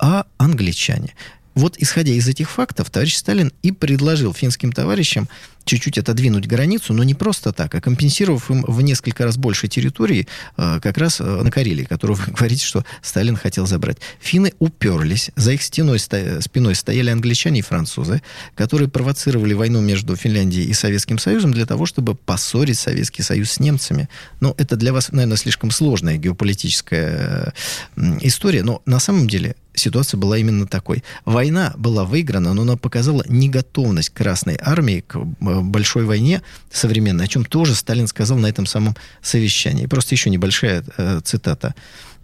а 0.00 0.26
англичане. 0.36 1.14
Вот 1.54 1.76
исходя 1.78 2.12
из 2.12 2.26
этих 2.26 2.50
фактов, 2.50 2.90
товарищ 2.90 3.14
Сталин 3.14 3.52
и 3.62 3.70
предложил 3.70 4.34
финским 4.34 4.72
товарищам 4.72 5.28
чуть-чуть 5.66 5.98
отодвинуть 5.98 6.46
границу, 6.46 6.94
но 6.94 7.02
не 7.02 7.14
просто 7.14 7.52
так, 7.52 7.74
а 7.74 7.80
компенсировав 7.80 8.50
им 8.50 8.64
в 8.66 8.80
несколько 8.80 9.24
раз 9.24 9.36
больше 9.36 9.68
территории 9.68 10.26
э, 10.56 10.78
как 10.80 10.96
раз 10.96 11.20
э, 11.20 11.24
на 11.24 11.50
Карелии, 11.50 11.84
которую 11.84 12.16
вы 12.26 12.32
говорите, 12.32 12.64
что 12.64 12.84
Сталин 13.02 13.36
хотел 13.36 13.66
забрать. 13.66 13.98
Финны 14.20 14.54
уперлись, 14.58 15.30
за 15.36 15.52
их 15.52 15.62
стеной, 15.62 15.98
спиной 15.98 16.74
стояли 16.74 17.10
англичане 17.10 17.58
и 17.58 17.62
французы, 17.62 18.22
которые 18.54 18.88
провоцировали 18.88 19.54
войну 19.54 19.80
между 19.80 20.16
Финляндией 20.16 20.68
и 20.68 20.72
Советским 20.72 21.18
Союзом 21.18 21.52
для 21.52 21.66
того, 21.66 21.84
чтобы 21.84 22.14
поссорить 22.14 22.78
Советский 22.78 23.22
Союз 23.22 23.50
с 23.50 23.60
немцами. 23.60 24.08
Ну, 24.40 24.54
это 24.56 24.76
для 24.76 24.92
вас, 24.92 25.10
наверное, 25.10 25.36
слишком 25.36 25.72
сложная 25.72 26.16
геополитическая 26.16 27.52
э, 27.96 28.18
история, 28.22 28.62
но 28.62 28.82
на 28.86 29.00
самом 29.00 29.28
деле 29.28 29.56
ситуация 29.78 30.18
была 30.18 30.38
именно 30.38 30.66
такой. 30.66 31.04
Война 31.24 31.72
была 31.76 32.04
выиграна, 32.04 32.54
но 32.54 32.62
она 32.62 32.76
показала 32.76 33.24
неготовность 33.28 34.10
Красной 34.10 34.58
Армии 34.60 35.04
к 35.06 35.18
большой 35.62 36.04
войне 36.04 36.42
современной, 36.70 37.24
о 37.24 37.28
чем 37.28 37.44
тоже 37.44 37.74
Сталин 37.74 38.06
сказал 38.06 38.38
на 38.38 38.46
этом 38.46 38.66
самом 38.66 38.96
совещании. 39.22 39.86
Просто 39.86 40.14
еще 40.14 40.30
небольшая 40.30 40.84
э, 40.96 41.20
цитата. 41.24 41.74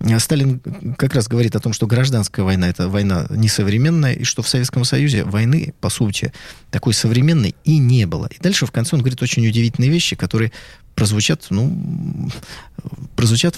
Э, 0.01 0.19
Сталин 0.19 0.61
как 0.99 1.15
раз 1.15 1.29
говорит 1.29 1.57
о 1.57 1.61
том, 1.61 1.73
что 1.73 1.87
гражданская 1.87 2.45
война 2.45 2.69
это 2.69 2.89
война 2.89 3.27
несовременная, 3.31 4.15
и 4.15 4.25
что 4.25 4.43
в 4.43 4.49
Советском 4.49 4.85
Союзе 4.85 5.25
войны, 5.25 5.75
по 5.81 5.91
сути, 5.91 6.33
такой 6.71 6.95
современной 6.95 7.55
и 7.65 7.79
не 7.79 8.07
было. 8.07 8.27
И 8.27 8.41
дальше 8.41 8.67
в 8.67 8.73
конце 8.73 8.97
он 8.97 9.03
говорит 9.03 9.23
очень 9.23 9.47
удивительные 9.47 9.91
вещи, 9.91 10.17
которые 10.17 10.53
прозвучат, 10.95 11.47
ну, 11.51 12.31
прозвучат 13.17 13.57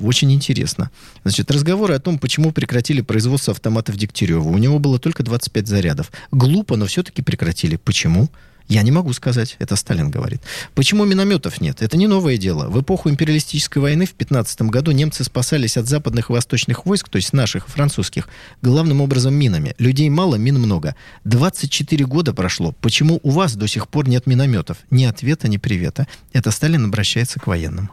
очень 0.00 0.32
интересно. 0.32 0.90
Значит, 1.24 1.50
разговоры 1.50 1.94
о 1.94 2.00
том, 2.00 2.18
почему 2.18 2.52
прекратили 2.52 3.00
производство 3.00 3.52
автоматов 3.52 3.96
Дегтярева. 3.96 4.42
У 4.42 4.58
него 4.58 4.78
было 4.78 4.98
только 4.98 5.22
25 5.22 5.66
зарядов. 5.66 6.12
Глупо, 6.30 6.76
но 6.76 6.86
все-таки 6.86 7.22
прекратили. 7.22 7.76
Почему? 7.76 8.30
Я 8.68 8.82
не 8.82 8.90
могу 8.90 9.12
сказать, 9.12 9.56
это 9.60 9.76
Сталин 9.76 10.10
говорит. 10.10 10.42
Почему 10.74 11.04
минометов 11.04 11.60
нет? 11.60 11.82
Это 11.82 11.96
не 11.96 12.08
новое 12.08 12.36
дело. 12.36 12.68
В 12.68 12.80
эпоху 12.80 13.08
империалистической 13.08 13.80
войны 13.80 14.06
в 14.06 14.14
15 14.14 14.62
году 14.62 14.90
немцы 14.90 15.22
спасались 15.22 15.76
от 15.76 15.86
западных 15.86 16.30
и 16.30 16.32
восточных 16.32 16.84
войск, 16.84 17.08
то 17.08 17.16
есть 17.16 17.32
наших, 17.32 17.68
французских, 17.68 18.28
главным 18.62 19.00
образом 19.00 19.34
минами. 19.34 19.74
Людей 19.78 20.08
мало, 20.08 20.34
мин 20.34 20.58
много. 20.58 20.96
24 21.24 22.04
года 22.06 22.34
прошло. 22.34 22.72
Почему 22.80 23.20
у 23.22 23.30
вас 23.30 23.54
до 23.54 23.68
сих 23.68 23.86
пор 23.88 24.08
нет 24.08 24.26
минометов? 24.26 24.78
Ни 24.90 25.04
ответа, 25.04 25.46
ни 25.46 25.58
привета. 25.58 26.08
Это 26.32 26.50
Сталин 26.50 26.84
обращается 26.84 27.38
к 27.38 27.46
военным. 27.46 27.90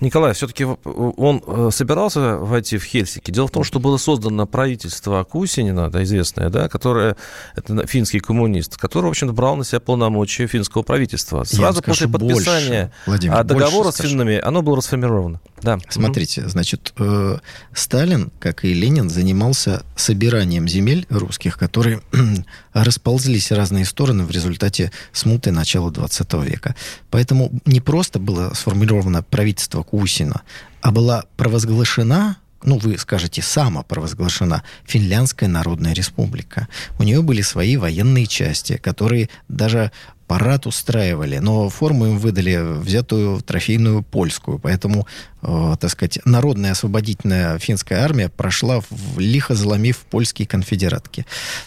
Николай, 0.00 0.32
все-таки 0.32 0.64
он 0.64 1.42
э, 1.46 1.70
собирался 1.72 2.36
войти 2.36 2.78
в 2.78 2.84
Хельсинки. 2.84 3.30
Дело 3.30 3.48
в 3.48 3.50
том, 3.50 3.64
что 3.64 3.80
было 3.80 3.96
создано 3.96 4.46
правительство 4.46 5.24
Кусинина, 5.24 5.90
да, 5.90 6.02
известное, 6.04 6.50
да, 6.50 6.68
которое, 6.68 7.16
это 7.56 7.86
финский 7.86 8.20
коммунист, 8.20 8.76
который, 8.76 9.06
в 9.06 9.10
общем-то, 9.10 9.32
брал 9.32 9.56
на 9.56 9.64
себя 9.64 9.80
полномочия 9.80 10.46
финского 10.46 10.82
правительства. 10.82 11.44
Сразу 11.44 11.80
скажу 11.80 12.08
после 12.08 12.08
подписания 12.08 12.92
больше, 13.06 13.28
а, 13.28 13.42
договора 13.42 13.84
больше 13.84 13.98
с 13.98 14.00
финнами 14.02 14.38
оно 14.38 14.62
было 14.62 14.76
расформировано. 14.76 15.40
Да. 15.62 15.78
Смотрите, 15.88 16.48
значит, 16.48 16.92
э, 16.98 17.38
Сталин, 17.74 18.30
как 18.38 18.64
и 18.64 18.72
Ленин, 18.72 19.10
занимался 19.10 19.82
собиранием 19.96 20.68
земель 20.68 21.06
русских, 21.08 21.58
которые 21.58 22.00
расползлись 22.72 23.50
в 23.50 23.54
разные 23.54 23.84
стороны 23.84 24.24
в 24.24 24.30
результате 24.30 24.92
смуты 25.12 25.50
начала 25.50 25.90
20 25.90 26.32
века. 26.44 26.76
Поэтому 27.10 27.50
не 27.64 27.80
просто 27.80 28.18
было 28.18 28.52
сформулировано 28.54 29.22
правительство 29.38 29.84
Кусина, 29.84 30.42
а 30.80 30.90
была 30.90 31.22
провозглашена 31.36 32.38
ну, 32.64 32.76
вы 32.76 32.98
скажете, 32.98 33.40
самопровозглашена 33.40 34.64
Финляндская 34.84 35.48
Народная 35.48 35.92
Республика. 35.94 36.66
У 36.98 37.04
нее 37.04 37.22
были 37.22 37.40
свои 37.40 37.76
военные 37.76 38.26
части, 38.26 38.78
которые 38.78 39.28
даже 39.46 39.92
парад 40.28 40.66
устраивали, 40.66 41.38
но 41.38 41.70
форму 41.70 42.06
им 42.06 42.18
выдали 42.18 42.78
взятую 42.80 43.40
трофейную 43.40 44.02
польскую. 44.02 44.58
Поэтому, 44.58 45.06
э, 45.42 45.76
так 45.80 45.90
сказать, 45.90 46.20
народная 46.26 46.72
освободительная 46.72 47.58
финская 47.58 48.04
армия 48.04 48.28
прошла, 48.28 48.80
в, 48.90 49.18
лихо 49.18 49.54
заломив 49.54 49.96
польские 50.10 50.46
конфедератки. 50.46 51.24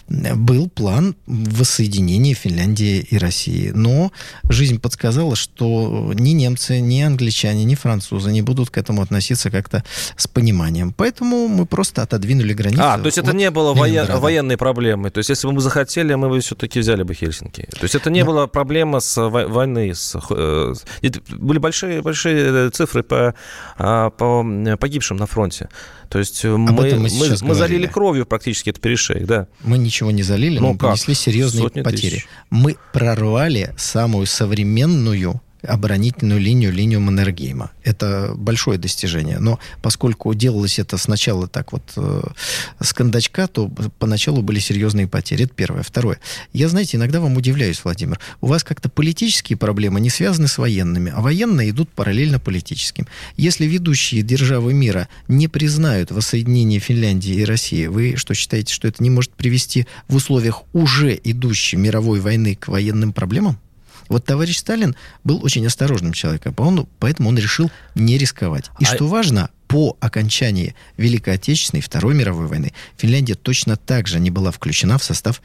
Был 0.08 0.70
план 0.70 1.16
воссоединения 1.26 2.34
Финляндии 2.34 3.00
и 3.10 3.18
России. 3.18 3.72
Но 3.74 4.12
жизнь 4.48 4.78
подсказала, 4.78 5.34
что 5.34 6.12
ни 6.14 6.30
немцы, 6.30 6.80
ни 6.80 7.00
англичане, 7.00 7.64
ни 7.64 7.74
французы 7.74 8.30
не 8.30 8.42
будут 8.42 8.70
к 8.70 8.78
этому 8.78 9.02
относиться 9.02 9.50
как-то 9.50 9.82
с 10.16 10.28
пониманием. 10.28 10.92
Поэтому 10.96 11.48
мы 11.48 11.66
просто 11.66 12.02
отодвинули 12.02 12.54
границу. 12.54 12.82
А, 12.84 12.98
то 12.98 13.06
есть 13.06 13.18
это 13.18 13.34
не 13.34 13.50
было 13.50 13.74
воен... 13.74 14.06
военной 14.20 14.56
проблемы. 14.56 15.10
То 15.10 15.18
есть 15.18 15.30
если 15.30 15.48
бы 15.48 15.54
мы 15.54 15.60
захотели, 15.60 16.14
мы 16.14 16.28
бы 16.28 16.38
все-таки 16.38 16.78
взяли 16.78 17.02
бы 17.02 17.14
Хельсинки. 17.14 17.68
То 17.72 17.82
есть 17.82 17.96
это 17.96 18.08
не 18.08 18.20
но... 18.20 18.26
было 18.26 18.51
проблема 18.52 19.00
с 19.00 19.16
войны. 19.28 19.94
С, 19.94 20.16
э, 20.30 20.74
были 21.30 21.58
большие, 21.58 22.02
большие 22.02 22.70
цифры 22.70 23.02
по, 23.02 23.34
а, 23.76 24.10
по 24.10 24.44
погибшим 24.78 25.16
на 25.16 25.26
фронте. 25.26 25.68
То 26.08 26.18
есть 26.18 26.44
Об 26.44 26.58
мы, 26.58 26.72
мы, 26.72 27.08
мы, 27.08 27.36
мы 27.40 27.54
залили 27.54 27.86
кровью 27.86 28.26
практически 28.26 28.70
этот 28.70 28.82
перешейк, 28.82 29.26
да. 29.26 29.48
Мы 29.64 29.78
ничего 29.78 30.10
не 30.10 30.22
залили, 30.22 30.58
но, 30.58 30.72
но 30.72 30.78
понесли 30.78 31.14
серьезные 31.14 31.62
Сотни 31.62 31.82
потери. 31.82 32.16
Тысяч. 32.16 32.28
Мы 32.50 32.76
прорвали 32.92 33.74
самую 33.76 34.26
современную 34.26 35.40
оборонительную 35.62 36.40
линию, 36.40 36.72
линию 36.72 37.00
Маннергейма. 37.00 37.70
Это 37.84 38.32
большое 38.36 38.78
достижение. 38.78 39.38
Но 39.38 39.58
поскольку 39.80 40.34
делалось 40.34 40.78
это 40.78 40.96
сначала 40.98 41.46
так 41.46 41.72
вот 41.72 41.82
э, 41.96 42.22
с 42.80 42.92
кондачка, 42.92 43.46
то 43.46 43.68
поначалу 43.98 44.42
были 44.42 44.58
серьезные 44.58 45.06
потери. 45.06 45.44
Это 45.44 45.54
первое. 45.54 45.82
Второе. 45.82 46.18
Я, 46.52 46.68
знаете, 46.68 46.96
иногда 46.96 47.20
вам 47.20 47.36
удивляюсь, 47.36 47.82
Владимир. 47.84 48.18
У 48.40 48.46
вас 48.46 48.64
как-то 48.64 48.88
политические 48.88 49.56
проблемы 49.56 50.00
не 50.00 50.10
связаны 50.10 50.48
с 50.48 50.58
военными, 50.58 51.12
а 51.14 51.20
военные 51.20 51.70
идут 51.70 51.90
параллельно 51.90 52.38
политическим. 52.40 53.06
Если 53.36 53.66
ведущие 53.66 54.22
державы 54.22 54.74
мира 54.74 55.08
не 55.28 55.48
признают 55.48 56.10
воссоединение 56.10 56.80
Финляндии 56.80 57.34
и 57.34 57.44
России, 57.44 57.86
вы 57.86 58.16
что, 58.16 58.34
считаете, 58.34 58.72
что 58.72 58.88
это 58.88 59.02
не 59.02 59.10
может 59.10 59.32
привести 59.32 59.86
в 60.08 60.16
условиях 60.16 60.62
уже 60.72 61.18
идущей 61.22 61.78
мировой 61.78 62.20
войны 62.20 62.56
к 62.56 62.68
военным 62.68 63.12
проблемам? 63.12 63.58
Вот 64.12 64.26
товарищ 64.26 64.58
Сталин 64.58 64.94
был 65.24 65.42
очень 65.42 65.66
осторожным 65.66 66.12
человеком, 66.12 66.54
поэтому 66.98 67.30
он 67.30 67.38
решил 67.38 67.70
не 67.94 68.18
рисковать. 68.18 68.70
И 68.78 68.84
а... 68.84 68.86
что 68.86 69.06
важно, 69.06 69.48
по 69.68 69.96
окончании 70.00 70.74
Великой 70.98 71.36
Отечественной 71.36 71.80
Второй 71.80 72.12
мировой 72.14 72.46
войны 72.46 72.74
Финляндия 72.98 73.36
точно 73.36 73.78
так 73.78 74.06
же 74.06 74.20
не 74.20 74.30
была 74.30 74.50
включена 74.50 74.98
в 74.98 75.02
состав 75.02 75.40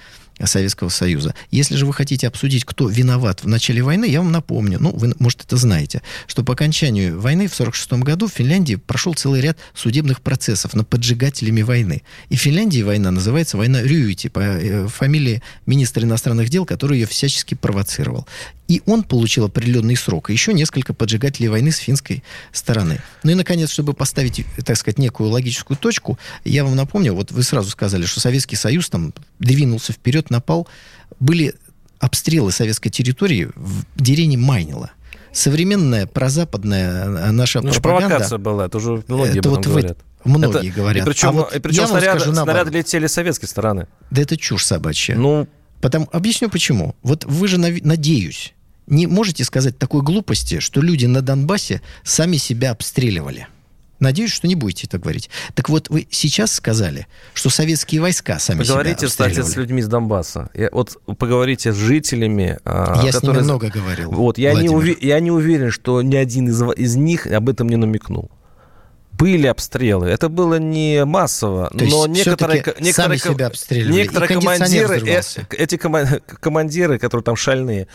Советского 0.46 0.90
Союза. 0.90 1.34
Если 1.52 1.76
же 1.76 1.86
вы 1.86 1.94
хотите 1.94 2.28
обсудить, 2.28 2.66
кто 2.66 2.88
виноват 2.88 3.44
в 3.44 3.48
начале 3.48 3.82
войны, 3.82 4.06
я 4.06 4.22
вам 4.22 4.32
напомню, 4.32 4.78
ну, 4.80 4.92
вы, 4.92 5.14
может, 5.20 5.44
это 5.44 5.58
знаете, 5.58 6.02
что 6.28 6.44
по 6.44 6.54
окончанию 6.54 7.20
войны 7.20 7.48
в 7.48 7.54
1946 7.54 8.04
году 8.04 8.28
в 8.28 8.34
Финляндии 8.34 8.76
прошел 8.76 9.14
целый 9.14 9.42
ряд 9.42 9.58
судебных 9.74 10.22
процессов 10.22 10.74
над 10.74 10.88
поджигателями 10.88 11.62
войны. 11.62 12.04
И 12.30 12.36
в 12.36 12.40
Финляндии 12.40 12.82
война 12.82 13.12
называется 13.12 13.58
война 13.58 13.82
Рюити 13.82 14.28
по 14.28 14.40
э, 14.40 14.88
фамилии 14.88 15.42
министра 15.66 16.04
иностранных 16.04 16.50
дел, 16.50 16.66
который 16.66 17.00
ее 17.00 17.08
всячески 17.08 17.56
провоцировал. 17.56 18.28
И 18.68 18.82
он 18.86 19.04
получил 19.04 19.46
определенный 19.46 19.96
срок, 19.96 20.30
еще 20.30 20.54
несколько 20.54 20.94
поджигателей 20.94 21.48
войны 21.48 21.72
с 21.72 21.78
финской 21.78 22.22
стороны. 22.52 23.02
Ну 23.24 23.32
и, 23.32 23.36
наконец, 23.36 23.72
чтобы 23.72 23.94
поставить, 23.94 24.46
так 24.66 24.76
сказать, 24.76 24.98
некую 24.98 25.30
логическую 25.30 25.78
точку, 25.78 26.20
я 26.44 26.66
вам 26.66 26.76
напомню, 26.76 27.14
вот 27.14 27.32
вы 27.32 27.44
сразу 27.44 27.70
сказали, 27.70 28.06
что 28.06 28.20
Советский 28.20 28.58
Союз 28.58 28.90
там 28.90 29.14
двинулся 29.40 29.94
вперед 29.94 30.27
напал, 30.30 30.68
были 31.20 31.56
обстрелы 32.00 32.52
советской 32.52 32.90
территории 32.90 33.50
в 33.56 33.86
деревне 33.96 34.38
Майнила. 34.38 34.92
Современная 35.32 36.08
прозападная 36.08 37.06
э, 37.06 37.32
наша 37.32 37.62
ну, 37.62 37.72
пропаганда... 37.72 38.08
провокация 38.08 38.38
была, 38.38 38.66
это 38.66 38.78
уже 38.78 39.04
многие 39.08 39.40
это 39.40 39.50
вот 39.50 39.66
говорят. 39.66 39.98
Многие 40.24 40.70
это, 40.70 40.78
говорят. 40.78 41.08
И 41.08 41.10
причем, 41.10 41.30
а 41.30 41.32
вот 41.32 41.56
и 41.56 41.60
причем 41.60 41.88
снаряды, 41.88 42.20
скажу, 42.20 42.36
снаряды 42.36 42.72
летели 42.72 43.08
с 43.08 43.14
советской 43.14 43.46
стороны. 43.46 43.88
Да 44.10 44.22
это 44.22 44.36
чушь 44.36 44.66
собачья. 44.66 45.16
Ну, 45.16 45.48
Потому, 45.82 46.10
объясню 46.12 46.50
почему. 46.50 46.96
Вот 47.04 47.24
вы 47.26 47.48
же, 47.48 47.58
надеюсь, 47.60 48.54
не 48.88 49.06
можете 49.06 49.44
сказать 49.44 49.78
такой 49.78 50.02
глупости, 50.02 50.60
что 50.60 50.82
люди 50.82 51.06
на 51.06 51.22
Донбассе 51.22 51.82
сами 52.04 52.38
себя 52.38 52.72
обстреливали. 52.72 53.48
Надеюсь, 54.00 54.32
что 54.32 54.48
не 54.48 54.56
будете 54.56 54.88
это 54.88 55.00
говорить. 55.00 55.30
Так 55.56 55.70
вот, 55.70 55.90
вы 55.90 56.08
сейчас 56.12 56.54
сказали, 56.54 57.08
что 57.34 57.50
советские 57.50 58.02
войска 58.02 58.40
сами 58.40 58.60
Поговорите, 58.60 59.08
кстати, 59.08 59.42
с 59.42 59.56
людьми 59.56 59.82
с 59.82 59.88
Донбасса. 59.88 60.50
Я, 60.54 60.70
вот 60.72 60.98
поговорите 61.18 61.74
с 61.74 61.76
жителями. 61.76 62.60
А, 62.64 63.02
я 63.04 63.12
которые... 63.12 63.20
с 63.20 63.24
ними 63.24 63.44
много 63.44 63.70
говорил. 63.70 64.12
Вот, 64.12 64.38
я 64.38 64.54
не, 64.54 64.70
уви... 64.70 64.98
я 65.02 65.20
не 65.20 65.32
уверен, 65.32 65.72
что 65.72 66.02
ни 66.02 66.16
один 66.16 66.50
из, 66.50 66.62
из 66.78 66.96
них 66.96 67.28
об 67.28 67.50
этом 67.50 67.70
не 67.70 67.76
намекнул 67.76 68.32
были 69.18 69.48
обстрелы. 69.48 70.08
Это 70.08 70.30
было 70.30 70.60
не 70.60 71.06
массово, 71.06 71.70
То 71.70 71.86
но 71.86 72.08
некоторые, 72.08 72.64
некоторые, 72.80 73.20
сами 73.20 73.92
некоторые 73.92 74.28
командиры, 74.28 75.02
э, 75.06 75.22
эти 75.52 75.78
командиры, 75.78 77.00
которые 77.00 77.24
там 77.24 77.36
шальные, 77.36 77.88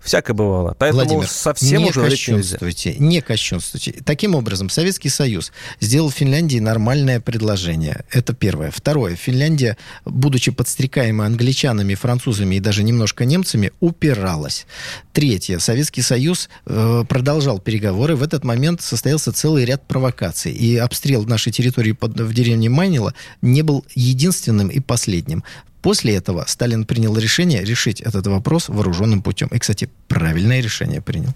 всякое 0.00 0.34
бывало. 0.34 0.76
Поэтому 0.78 1.02
Владимир, 1.02 1.28
совсем 1.28 1.82
не 1.82 1.90
уже 1.90 2.02
кощунствуйте, 2.02 2.94
не 2.98 3.20
кощунствуйте. 3.20 3.94
Таким 4.04 4.34
образом, 4.34 4.68
Советский 4.68 5.08
Союз 5.08 5.52
сделал 5.80 6.10
Финляндии 6.10 6.58
нормальное 6.58 7.20
предложение. 7.20 8.04
Это 8.10 8.34
первое. 8.34 8.70
Второе. 8.70 9.16
Финляндия, 9.16 9.76
будучи 10.04 10.50
подстрекаемой 10.50 11.26
англичанами, 11.26 11.94
французами 11.94 12.56
и 12.56 12.60
даже 12.60 12.82
немножко 12.82 13.24
немцами, 13.24 13.72
упиралась. 13.80 14.66
Третье. 15.12 15.58
Советский 15.58 16.02
Союз 16.02 16.48
э, 16.66 17.04
продолжал 17.08 17.58
переговоры. 17.58 18.16
В 18.16 18.22
этот 18.22 18.44
момент 18.44 18.82
состоялся 18.82 19.32
целый 19.32 19.64
ряд 19.64 19.86
провокаций 19.86 20.52
и 20.52 20.65
обстрел 20.74 21.24
нашей 21.24 21.52
территории 21.52 21.92
под, 21.92 22.20
в 22.20 22.34
деревне 22.34 22.68
Майнила 22.68 23.14
не 23.42 23.62
был 23.62 23.84
единственным 23.94 24.68
и 24.68 24.80
последним. 24.80 25.44
После 25.82 26.16
этого 26.16 26.44
Сталин 26.48 26.84
принял 26.84 27.16
решение 27.16 27.64
решить 27.64 28.00
этот 28.00 28.26
вопрос 28.26 28.68
вооруженным 28.68 29.22
путем. 29.22 29.48
И, 29.48 29.58
кстати, 29.58 29.88
правильное 30.08 30.60
решение 30.60 31.00
принял. 31.00 31.32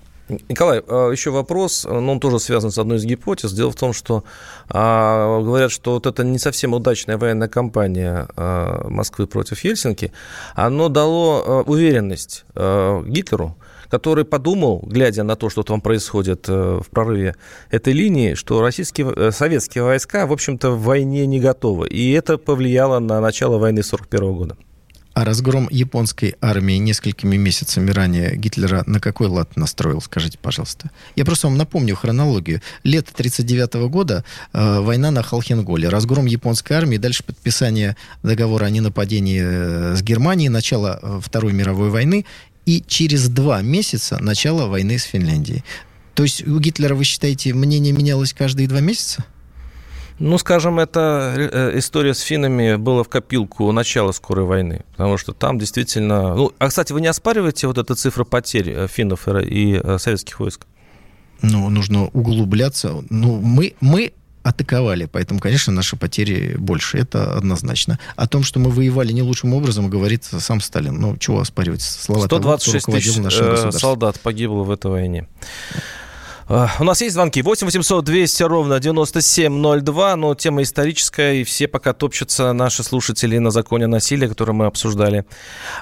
Николай, 0.49 0.83
а, 0.87 1.11
еще 1.11 1.31
вопрос, 1.31 1.85
но 1.89 2.13
он 2.13 2.21
тоже 2.21 2.39
связан 2.39 2.71
с 2.71 2.79
одной 2.79 2.99
из 2.99 3.05
гипотез. 3.05 3.53
Дело 3.53 3.71
в 3.71 3.77
том, 3.77 3.93
что 3.93 4.25
а, 4.69 5.41
говорят, 5.41 5.71
что 5.71 5.93
вот 5.93 6.07
это 6.07 6.25
не 6.25 6.39
совсем 6.39 6.73
удачная 6.73 7.19
военная 7.19 7.49
кампания 7.49 8.29
а, 8.37 8.89
Москвы 8.89 9.27
против 9.27 9.65
Ельсинки, 9.65 10.13
оно 10.55 10.89
дало 10.89 11.63
уверенность 11.67 12.45
Гитлеру, 12.55 13.57
который 13.91 14.25
подумал, 14.25 14.83
глядя 14.87 15.25
на 15.25 15.37
то, 15.37 15.51
что 15.51 15.63
там 15.63 15.81
происходит 15.81 16.49
э, 16.49 16.81
в 16.83 16.89
прорыве 16.91 17.35
этой 17.71 17.93
линии, 17.93 18.35
что 18.35 18.61
российские, 18.63 19.13
э, 19.15 19.31
советские 19.33 19.85
войска, 19.85 20.27
в 20.27 20.33
общем-то, 20.33 20.71
в 20.71 20.83
войне 20.83 21.27
не 21.27 21.41
готовы. 21.41 21.89
И 21.89 22.13
это 22.13 22.39
повлияло 22.39 23.01
на 23.01 23.21
начало 23.21 23.59
войны 23.59 23.81
1941 23.81 24.35
года. 24.35 24.57
А 25.13 25.25
разгром 25.25 25.67
японской 25.73 26.37
армии 26.41 26.75
несколькими 26.75 27.37
месяцами 27.37 27.91
ранее 27.91 28.37
Гитлера 28.37 28.85
на 28.87 29.01
какой 29.01 29.27
лад 29.27 29.57
настроил, 29.57 30.01
скажите, 30.01 30.39
пожалуйста? 30.41 30.91
Я 31.17 31.25
просто 31.25 31.49
вам 31.49 31.59
напомню 31.59 31.97
хронологию. 31.97 32.63
Лето 32.85 33.11
1939 33.13 33.91
года 33.91 34.25
э, 34.53 34.81
война 34.81 35.11
на 35.11 35.25
Халхенголе, 35.25 35.89
разгром 35.89 36.27
японской 36.27 36.75
армии, 36.75 36.97
дальше 36.97 37.25
подписание 37.25 37.97
договора 38.23 38.67
о 38.67 38.71
ненападении 38.71 39.43
э, 39.43 39.97
с 39.97 40.03
Германией, 40.03 40.49
начало 40.49 41.21
Второй 41.21 41.53
мировой 41.53 41.91
войны 41.91 42.25
и 42.67 42.83
через 42.87 43.29
два 43.29 43.63
месяца 43.63 44.19
начало 44.21 44.67
войны 44.67 44.99
с 44.99 45.05
Финляндией. 45.05 45.65
То 46.15 46.25
есть 46.25 46.47
у 46.47 46.59
Гитлера, 46.59 46.95
вы 46.95 47.05
считаете, 47.05 47.55
мнение 47.55 47.93
менялось 47.93 48.33
каждые 48.33 48.69
два 48.69 48.81
месяца? 48.81 49.25
Ну, 50.19 50.37
скажем, 50.37 50.79
эта 50.79 51.35
э, 51.35 51.79
история 51.79 52.13
с 52.13 52.21
финнами 52.21 52.77
была 52.77 53.05
в 53.05 53.09
копилку 53.09 53.73
начала 53.73 54.13
скорой 54.13 54.45
войны, 54.45 54.85
потому 54.93 55.17
что 55.17 55.33
там 55.33 55.59
действительно... 55.59 56.35
Ну, 56.35 56.53
а, 56.59 56.69
кстати, 56.69 56.93
вы 56.93 57.01
не 57.01 57.07
оспариваете 57.07 57.67
вот 57.67 57.79
эту 57.79 57.95
цифру 57.95 58.27
потерь 58.27 58.69
э, 58.69 58.87
финнов 58.87 59.27
и 59.29 59.81
э, 59.83 59.99
советских 59.99 60.39
войск? 60.39 60.67
Ну, 61.41 61.71
нужно 61.71 62.09
углубляться. 62.09 63.03
Ну, 63.09 63.41
мы, 63.41 63.73
мы 63.81 64.13
атаковали, 64.43 65.07
поэтому, 65.07 65.41
конечно, 65.41 65.73
наши 65.73 65.97
потери 65.97 66.57
больше, 66.57 66.99
это 66.99 67.37
однозначно. 67.37 67.99
О 68.17 68.27
том, 68.27 68.43
что 68.43 68.59
мы 68.59 68.71
воевали 68.71 69.13
не 69.13 69.23
лучшим 69.23 69.55
образом, 69.55 69.91
говорит 69.91 70.25
сам 70.25 70.61
Сталин. 70.61 70.99
Ну, 70.99 71.17
чего 71.17 71.41
оспаривать 71.41 71.83
слова 71.83 72.27
126 72.27 72.87
того, 72.87 72.99
тысяч 72.99 73.79
солдат 73.79 74.19
погибло 74.21 74.63
в 74.63 74.71
этой 74.71 74.91
войне. 74.91 75.27
У 76.51 76.83
нас 76.83 77.01
есть 77.01 77.15
звонки 77.15 77.43
8 77.43 77.65
800 77.65 78.05
200 78.05 78.43
ровно 78.43 78.81
9702, 78.81 80.17
но 80.17 80.35
тема 80.35 80.63
историческая, 80.63 81.35
и 81.35 81.45
все 81.45 81.69
пока 81.69 81.93
топчутся 81.93 82.53
наши 82.53 82.83
слушатели 82.83 83.39
на 83.39 83.53
законе 83.53 83.87
насилия, 83.87 84.29
который 84.29 84.53
мы 84.53 84.67
обсуждали. 84.67 85.27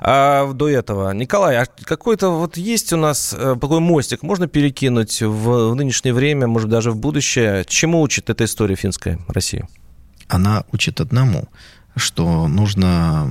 А 0.03 0.53
до 0.53 0.69
этого, 0.69 1.11
Николай, 1.13 1.57
а 1.57 1.65
какой-то 1.85 2.29
вот 2.29 2.59
есть 2.59 2.93
у 2.93 2.99
нас 2.99 3.35
э, 3.35 3.57
такой 3.59 3.81
мостик, 3.81 4.23
можно 4.23 4.47
перекинуть 4.47 5.23
в, 5.23 5.71
в 5.71 5.75
нынешнее 5.75 6.13
время, 6.13 6.47
может 6.47 6.69
даже 6.69 6.91
в 6.91 6.99
будущее? 6.99 7.65
Чему 7.67 8.03
учит 8.03 8.29
эта 8.29 8.45
история 8.45 8.75
финская 8.75 9.19
Россию? 9.27 9.69
Она 10.29 10.65
учит 10.71 11.01
одному– 11.01 11.49
что 11.99 12.49
нужно 12.49 13.29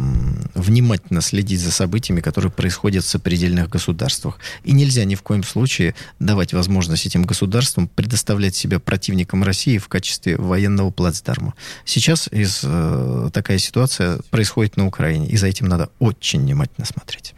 внимательно 0.54 1.22
следить 1.22 1.60
за 1.60 1.72
событиями, 1.72 2.22
которые 2.22 2.52
происходят 2.52 3.04
в 3.04 3.08
сопредельных 3.08 3.70
государствах. 3.70 4.40
И 4.64 4.74
нельзя 4.74 5.04
ни 5.06 5.16
в 5.16 5.22
коем 5.22 5.44
случае 5.44 5.96
давать 6.20 6.54
возможность 6.54 7.06
этим 7.06 7.24
государствам 7.24 7.88
предоставлять 7.88 8.56
себя 8.56 8.80
противникам 8.80 9.44
России 9.44 9.78
в 9.78 9.88
качестве 9.88 10.38
военного 10.38 10.92
плацдарма. 10.92 11.54
Сейчас 11.86 12.28
из, 12.32 12.62
э, 12.64 13.30
такая 13.34 13.58
ситуация 13.58 14.20
происходит 14.30 14.78
на 14.78 14.88
Украине, 14.88 15.28
и 15.28 15.38
за 15.38 15.48
этим 15.48 15.68
надо 15.68 15.90
очень 16.00 16.42
внимательно 16.42 16.86
смотреть. 16.86 17.34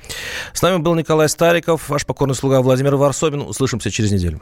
С 0.53 0.61
нами 0.61 0.77
был 0.77 0.95
Николай 0.95 1.30
Стариков, 1.30 1.89
ваш 1.89 2.05
покорный 2.05 2.36
слуга 2.36 2.61
Владимир 2.61 2.95
Варсобин. 2.95 3.41
Услышимся 3.41 3.91
через 3.91 4.11
неделю. 4.11 4.41